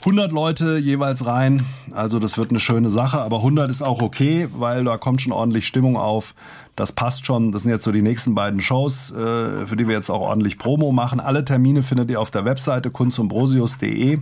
100 0.00 0.30
Leute 0.30 0.78
jeweils 0.78 1.26
rein. 1.26 1.64
Also 1.92 2.18
das 2.18 2.38
wird 2.38 2.50
eine 2.50 2.60
schöne 2.60 2.90
Sache. 2.90 3.20
Aber 3.20 3.38
100 3.38 3.68
ist 3.70 3.82
auch 3.82 4.00
okay, 4.02 4.48
weil 4.52 4.84
da 4.84 4.98
kommt 4.98 5.20
schon 5.20 5.32
ordentlich 5.32 5.66
Stimmung 5.66 5.96
auf. 5.96 6.34
Das 6.76 6.92
passt 6.92 7.26
schon. 7.26 7.52
Das 7.52 7.62
sind 7.62 7.72
jetzt 7.72 7.84
so 7.84 7.90
die 7.90 8.02
nächsten 8.02 8.34
beiden 8.34 8.60
Shows, 8.60 9.10
äh, 9.10 9.66
für 9.66 9.76
die 9.76 9.88
wir 9.88 9.96
jetzt 9.96 10.10
auch 10.10 10.20
ordentlich 10.20 10.58
Promo 10.58 10.92
machen. 10.92 11.20
Alle 11.20 11.44
Termine 11.44 11.82
findet 11.82 12.10
ihr 12.10 12.20
auf 12.20 12.30
der 12.30 12.44
Webseite 12.44 12.90
kunstumbrosius.de. 12.90 14.20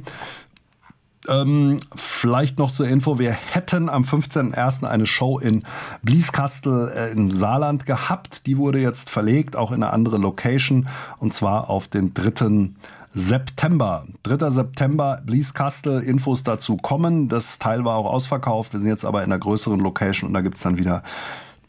Ähm, 1.28 1.78
vielleicht 1.94 2.58
noch 2.58 2.70
zur 2.70 2.88
Info, 2.88 3.18
wir 3.18 3.32
hätten 3.32 3.88
am 3.88 4.02
15.01. 4.02 4.86
eine 4.86 5.06
Show 5.06 5.38
in 5.38 5.62
Blieskastel 6.02 6.92
äh, 6.94 7.12
im 7.12 7.30
Saarland 7.30 7.86
gehabt. 7.86 8.46
Die 8.46 8.58
wurde 8.58 8.80
jetzt 8.80 9.10
verlegt, 9.10 9.56
auch 9.56 9.70
in 9.70 9.82
eine 9.82 9.92
andere 9.92 10.18
Location, 10.18 10.88
und 11.18 11.32
zwar 11.32 11.70
auf 11.70 11.88
den 11.88 12.12
3. 12.14 12.70
September. 13.12 14.04
3. 14.24 14.50
September, 14.50 15.20
Blieskastel, 15.24 16.02
Infos 16.02 16.42
dazu 16.42 16.76
kommen. 16.76 17.28
Das 17.28 17.58
Teil 17.58 17.84
war 17.84 17.96
auch 17.96 18.06
ausverkauft. 18.06 18.72
Wir 18.72 18.80
sind 18.80 18.90
jetzt 18.90 19.04
aber 19.04 19.20
in 19.20 19.32
einer 19.32 19.38
größeren 19.38 19.78
Location 19.78 20.28
und 20.28 20.34
da 20.34 20.40
gibt's 20.40 20.62
dann 20.62 20.78
wieder 20.78 21.02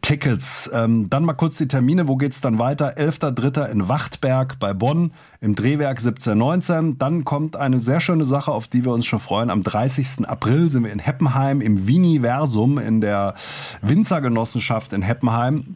Tickets. 0.06 0.70
Ähm, 0.72 1.10
dann 1.10 1.26
mal 1.26 1.34
kurz 1.34 1.58
die 1.58 1.68
Termine. 1.68 2.08
Wo 2.08 2.16
geht's 2.16 2.40
dann 2.40 2.60
weiter? 2.60 2.96
11.3. 2.96 3.72
in 3.72 3.90
Wachtberg 3.90 4.60
bei 4.60 4.72
Bonn 4.72 5.10
im 5.42 5.56
Drehwerk 5.56 5.98
1719. 5.98 7.00
Dann 7.00 7.26
kommt 7.26 7.56
eine 7.56 7.80
sehr 7.80 8.00
schöne 8.00 8.24
Sache, 8.24 8.52
auf 8.52 8.68
die 8.68 8.86
wir 8.86 8.92
uns 8.92 9.08
schon 9.08 9.18
freuen. 9.18 9.50
Am 9.50 9.64
30. 9.64 10.30
April 10.30 10.70
sind 10.70 10.84
wir 10.84 10.94
in 10.94 11.00
Heppenheim 11.00 11.60
im 11.60 11.88
Viniversum 11.88 12.78
in 12.78 13.02
der 13.02 13.34
Winzergenossenschaft 13.82 14.94
in 14.94 15.02
Heppenheim. 15.02 15.76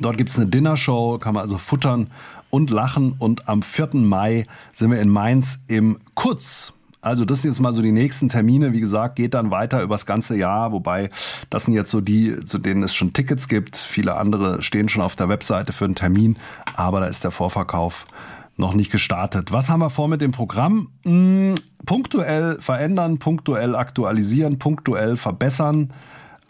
Dort 0.00 0.18
gibt's 0.18 0.36
eine 0.36 0.48
Dinnershow, 0.48 1.18
kann 1.18 1.34
man 1.34 1.42
also 1.42 1.56
futtern 1.56 2.08
und 2.50 2.70
lachen. 2.70 3.14
Und 3.16 3.48
am 3.48 3.62
4. 3.62 3.90
Mai 3.94 4.44
sind 4.72 4.90
wir 4.90 5.00
in 5.00 5.08
Mainz 5.08 5.60
im 5.68 6.00
Kutz. 6.16 6.72
Also 7.02 7.24
das 7.24 7.42
sind 7.42 7.50
jetzt 7.50 7.60
mal 7.60 7.72
so 7.72 7.82
die 7.82 7.90
nächsten 7.90 8.28
Termine. 8.28 8.72
Wie 8.72 8.80
gesagt, 8.80 9.16
geht 9.16 9.34
dann 9.34 9.50
weiter 9.50 9.82
übers 9.82 10.06
ganze 10.06 10.36
Jahr, 10.36 10.70
wobei 10.70 11.10
das 11.50 11.64
sind 11.64 11.74
jetzt 11.74 11.90
so 11.90 12.00
die, 12.00 12.44
zu 12.44 12.58
denen 12.58 12.84
es 12.84 12.94
schon 12.94 13.12
Tickets 13.12 13.48
gibt. 13.48 13.76
Viele 13.76 14.14
andere 14.14 14.62
stehen 14.62 14.88
schon 14.88 15.02
auf 15.02 15.16
der 15.16 15.28
Webseite 15.28 15.72
für 15.72 15.84
einen 15.84 15.96
Termin, 15.96 16.36
aber 16.74 17.00
da 17.00 17.06
ist 17.06 17.24
der 17.24 17.32
Vorverkauf 17.32 18.06
noch 18.56 18.72
nicht 18.72 18.92
gestartet. 18.92 19.50
Was 19.50 19.68
haben 19.68 19.80
wir 19.80 19.90
vor 19.90 20.06
mit 20.06 20.20
dem 20.20 20.30
Programm? 20.30 20.90
Hm, 21.02 21.56
punktuell 21.84 22.58
verändern, 22.60 23.18
punktuell 23.18 23.74
aktualisieren, 23.74 24.60
punktuell 24.60 25.16
verbessern. 25.16 25.90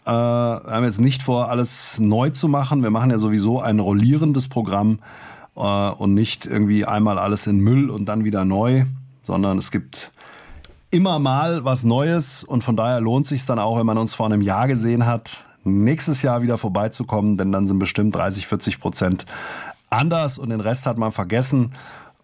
Äh, 0.05 0.11
wir 0.11 0.71
haben 0.71 0.83
jetzt 0.83 1.01
nicht 1.01 1.23
vor, 1.23 1.49
alles 1.49 1.97
neu 1.97 2.29
zu 2.29 2.47
machen. 2.47 2.83
Wir 2.83 2.91
machen 2.91 3.09
ja 3.09 3.17
sowieso 3.17 3.59
ein 3.59 3.79
rollierendes 3.79 4.49
Programm 4.49 4.99
äh, 5.55 5.89
und 5.89 6.13
nicht 6.13 6.45
irgendwie 6.45 6.85
einmal 6.85 7.17
alles 7.17 7.47
in 7.47 7.59
Müll 7.59 7.89
und 7.89 8.05
dann 8.05 8.23
wieder 8.23 8.45
neu, 8.45 8.83
sondern 9.23 9.57
es 9.57 9.71
gibt 9.71 10.11
immer 10.93 11.17
mal 11.17 11.65
was 11.65 11.83
Neues 11.83 12.43
und 12.43 12.63
von 12.63 12.75
daher 12.75 13.01
lohnt 13.01 13.25
sich 13.25 13.45
dann 13.47 13.57
auch, 13.57 13.79
wenn 13.79 13.85
man 13.85 13.97
uns 13.97 14.13
vor 14.13 14.27
einem 14.27 14.41
Jahr 14.41 14.67
gesehen 14.67 15.07
hat, 15.07 15.43
nächstes 15.63 16.21
Jahr 16.21 16.43
wieder 16.43 16.59
vorbeizukommen, 16.59 17.35
denn 17.35 17.51
dann 17.51 17.65
sind 17.65 17.79
bestimmt 17.79 18.15
30, 18.15 18.45
40 18.45 18.79
Prozent 18.79 19.25
anders 19.89 20.37
und 20.37 20.49
den 20.49 20.61
Rest 20.61 20.85
hat 20.85 20.99
man 20.99 21.11
vergessen. 21.11 21.71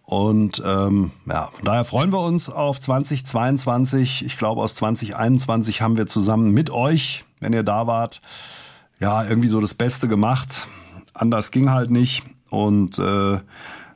Und 0.03 0.61
ähm, 0.63 1.11
ja, 1.25 1.49
von 1.53 1.65
daher 1.65 1.83
freuen 1.83 2.11
wir 2.11 2.19
uns 2.19 2.51
auf 2.51 2.79
2022. 2.79 4.23
Ich 4.23 4.37
glaube, 4.37 4.61
aus 4.61 4.75
2021 4.75 5.81
haben 5.81 5.97
wir 5.97 6.05
zusammen 6.05 6.51
mit 6.51 6.69
euch, 6.69 7.25
wenn 7.39 7.53
ihr 7.53 7.63
da 7.63 7.87
wart, 7.87 8.21
ja, 8.99 9.23
irgendwie 9.23 9.47
so 9.47 9.61
das 9.61 9.73
Beste 9.73 10.07
gemacht. 10.07 10.67
Anders 11.15 11.49
ging 11.49 11.71
halt 11.71 11.89
nicht. 11.89 12.23
Und 12.51 12.99
äh, 12.99 13.39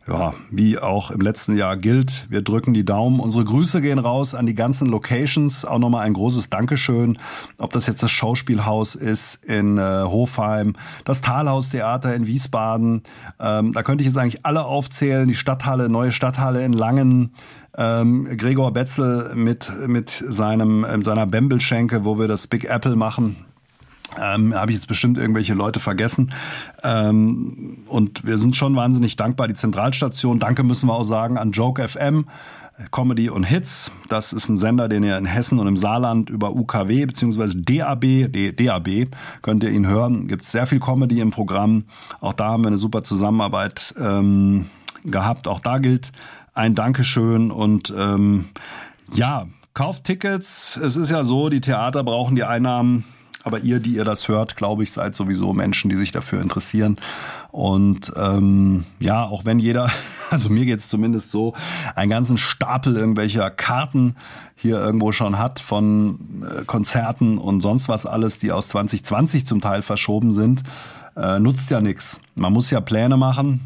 ja, 0.07 0.33
wie 0.51 0.77
auch 0.79 1.11
im 1.11 1.21
letzten 1.21 1.55
Jahr 1.55 1.77
gilt, 1.77 2.27
wir 2.29 2.41
drücken 2.41 2.73
die 2.73 2.83
Daumen. 2.83 3.21
Unsere 3.21 3.45
Grüße 3.45 3.81
gehen 3.81 3.99
raus 3.99 4.35
an 4.35 4.45
die 4.45 4.53
ganzen 4.53 4.87
Locations. 4.87 5.63
Auch 5.63 5.79
nochmal 5.79 6.05
ein 6.05 6.13
großes 6.13 6.49
Dankeschön. 6.49 7.17
Ob 7.57 7.71
das 7.71 7.87
jetzt 7.87 8.03
das 8.03 8.11
Schauspielhaus 8.11 8.95
ist 8.95 9.45
in 9.45 9.77
äh, 9.77 10.03
Hofheim, 10.03 10.73
das 11.05 11.21
Talhaustheater 11.21 12.13
in 12.13 12.27
Wiesbaden. 12.27 13.03
Ähm, 13.39 13.71
da 13.71 13.81
könnte 13.81 14.01
ich 14.01 14.07
jetzt 14.07 14.17
eigentlich 14.17 14.45
alle 14.45 14.65
aufzählen. 14.65 15.25
Die 15.27 15.35
Stadthalle, 15.35 15.87
neue 15.87 16.11
Stadthalle 16.11 16.65
in 16.65 16.73
Langen. 16.73 17.31
Ähm, 17.77 18.27
Gregor 18.37 18.73
Betzel 18.73 19.33
mit, 19.35 19.71
mit 19.87 20.09
seinem, 20.09 20.83
äh, 20.83 21.01
seiner 21.01 21.27
Bembelschenke, 21.27 22.03
wo 22.03 22.19
wir 22.19 22.27
das 22.27 22.47
Big 22.47 22.65
Apple 22.65 22.97
machen 22.97 23.37
ähm, 24.21 24.55
Habe 24.55 24.71
ich 24.71 24.77
jetzt 24.77 24.87
bestimmt 24.87 25.17
irgendwelche 25.17 25.53
Leute 25.53 25.79
vergessen. 25.79 26.31
Ähm, 26.83 27.79
und 27.87 28.25
wir 28.25 28.37
sind 28.37 28.55
schon 28.55 28.75
wahnsinnig 28.75 29.15
dankbar. 29.15 29.47
Die 29.47 29.53
Zentralstation, 29.53 30.39
danke 30.39 30.63
müssen 30.63 30.87
wir 30.87 30.93
auch 30.93 31.03
sagen 31.03 31.37
an 31.37 31.51
Joke 31.51 31.87
FM. 31.87 32.25
Comedy 32.91 33.29
und 33.29 33.43
Hits. 33.43 33.91
Das 34.09 34.33
ist 34.33 34.49
ein 34.49 34.57
Sender, 34.57 34.89
den 34.89 35.03
ihr 35.03 35.17
in 35.17 35.25
Hessen 35.25 35.59
und 35.59 35.67
im 35.67 35.77
Saarland 35.77 36.29
über 36.29 36.55
UKW 36.55 37.05
bzw. 37.05 37.53
DAB, 37.55 38.31
DAB 38.57 39.07
könnt 39.41 39.63
ihr 39.63 39.69
ihn 39.69 39.87
hören. 39.87 40.27
Gibt 40.27 40.43
sehr 40.43 40.65
viel 40.65 40.79
Comedy 40.79 41.19
im 41.19 41.29
Programm. 41.29 41.85
Auch 42.19 42.33
da 42.33 42.49
haben 42.49 42.63
wir 42.63 42.67
eine 42.67 42.79
super 42.79 43.03
Zusammenarbeit 43.03 43.93
ähm, 43.99 44.65
gehabt. 45.05 45.47
Auch 45.47 45.59
da 45.59 45.77
gilt 45.77 46.11
ein 46.55 46.75
Dankeschön 46.75 47.51
und 47.51 47.93
ähm, 47.95 48.45
ja, 49.13 49.45
kauft 49.73 50.05
Tickets. 50.05 50.77
Es 50.77 50.95
ist 50.95 51.11
ja 51.11 51.23
so, 51.23 51.49
die 51.49 51.61
Theater 51.61 52.03
brauchen 52.03 52.35
die 52.35 52.43
Einnahmen 52.43 53.03
Aber 53.43 53.59
ihr, 53.59 53.79
die 53.79 53.95
ihr 53.95 54.05
das 54.05 54.27
hört, 54.29 54.55
glaube 54.55 54.83
ich, 54.83 54.91
seid 54.91 55.15
sowieso 55.15 55.53
Menschen, 55.53 55.89
die 55.89 55.97
sich 55.97 56.11
dafür 56.11 56.41
interessieren. 56.41 56.97
Und 57.51 58.11
ähm, 58.15 58.85
ja, 58.99 59.25
auch 59.25 59.45
wenn 59.45 59.59
jeder, 59.59 59.91
also 60.31 60.49
mir 60.49 60.65
geht's 60.65 60.89
zumindest 60.89 61.29
so, 61.31 61.53
einen 61.95 62.09
ganzen 62.09 62.37
Stapel 62.37 62.95
irgendwelcher 62.95 63.51
Karten 63.51 64.15
hier 64.55 64.79
irgendwo 64.79 65.11
schon 65.11 65.37
hat 65.37 65.59
von 65.59 66.43
äh, 66.43 66.63
Konzerten 66.63 67.37
und 67.37 67.61
sonst 67.61 67.89
was 67.89 68.05
alles, 68.05 68.39
die 68.39 68.51
aus 68.51 68.69
2020 68.69 69.45
zum 69.45 69.59
Teil 69.59 69.81
verschoben 69.81 70.31
sind, 70.31 70.63
äh, 71.17 71.37
nutzt 71.39 71.69
ja 71.69 71.81
nichts. 71.81 72.21
Man 72.35 72.53
muss 72.53 72.69
ja 72.69 72.81
Pläne 72.81 73.17
machen. 73.17 73.59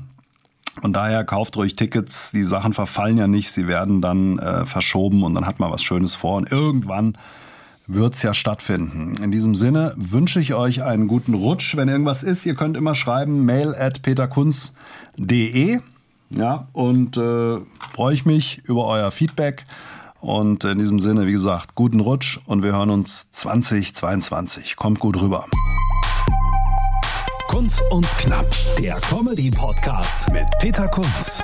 Und 0.82 0.94
daher 0.94 1.24
kauft 1.24 1.58
ruhig 1.58 1.76
Tickets. 1.76 2.32
Die 2.32 2.44
Sachen 2.44 2.74
verfallen 2.74 3.18
ja 3.18 3.28
nicht. 3.28 3.52
Sie 3.52 3.68
werden 3.68 4.02
dann 4.02 4.38
äh, 4.40 4.66
verschoben 4.66 5.24
und 5.24 5.34
dann 5.34 5.46
hat 5.46 5.60
man 5.60 5.72
was 5.72 5.84
Schönes 5.84 6.16
vor. 6.16 6.36
Und 6.36 6.52
irgendwann 6.52 7.18
wird's 7.88 8.22
ja 8.22 8.34
stattfinden. 8.34 9.14
In 9.24 9.32
diesem 9.32 9.56
Sinne 9.56 9.94
wünsche 9.98 10.40
ich 10.40 10.54
euch 10.54 10.84
einen 10.84 11.08
guten 11.08 11.34
Rutsch. 11.34 11.76
Wenn 11.76 11.88
irgendwas 11.88 12.24
ist, 12.24 12.46
ihr 12.46 12.56
könnt 12.56 12.78
immer 12.78 12.96
schreiben 12.96 13.46
mail 13.46 13.74
at 13.74 14.02
peterkunz.de. 14.02 15.80
Ja, 16.30 16.68
und 16.74 17.16
äh, 17.16 17.58
freue 17.94 18.14
ich 18.14 18.26
mich 18.26 18.62
über 18.66 18.86
euer 18.86 19.12
Feedback. 19.12 19.64
Und 20.20 20.64
in 20.66 20.80
diesem 20.80 21.00
Sinne, 21.00 21.26
wie 21.26 21.32
gesagt, 21.32 21.76
guten 21.76 22.02
Rutsch 22.02 22.40
und 22.48 22.64
wir 22.64 22.74
hören 22.74 22.90
uns 22.90 23.32
2022. 23.32 24.76
Kommt 24.76 25.00
gut 25.00 25.22
rüber. 25.22 25.46
Kunz 27.48 27.80
und 27.92 28.06
Knapp, 28.18 28.46
der 28.78 28.96
Comedy-Podcast 28.96 30.32
mit 30.32 30.46
Peter 30.60 30.88
Kunz. 30.90 31.44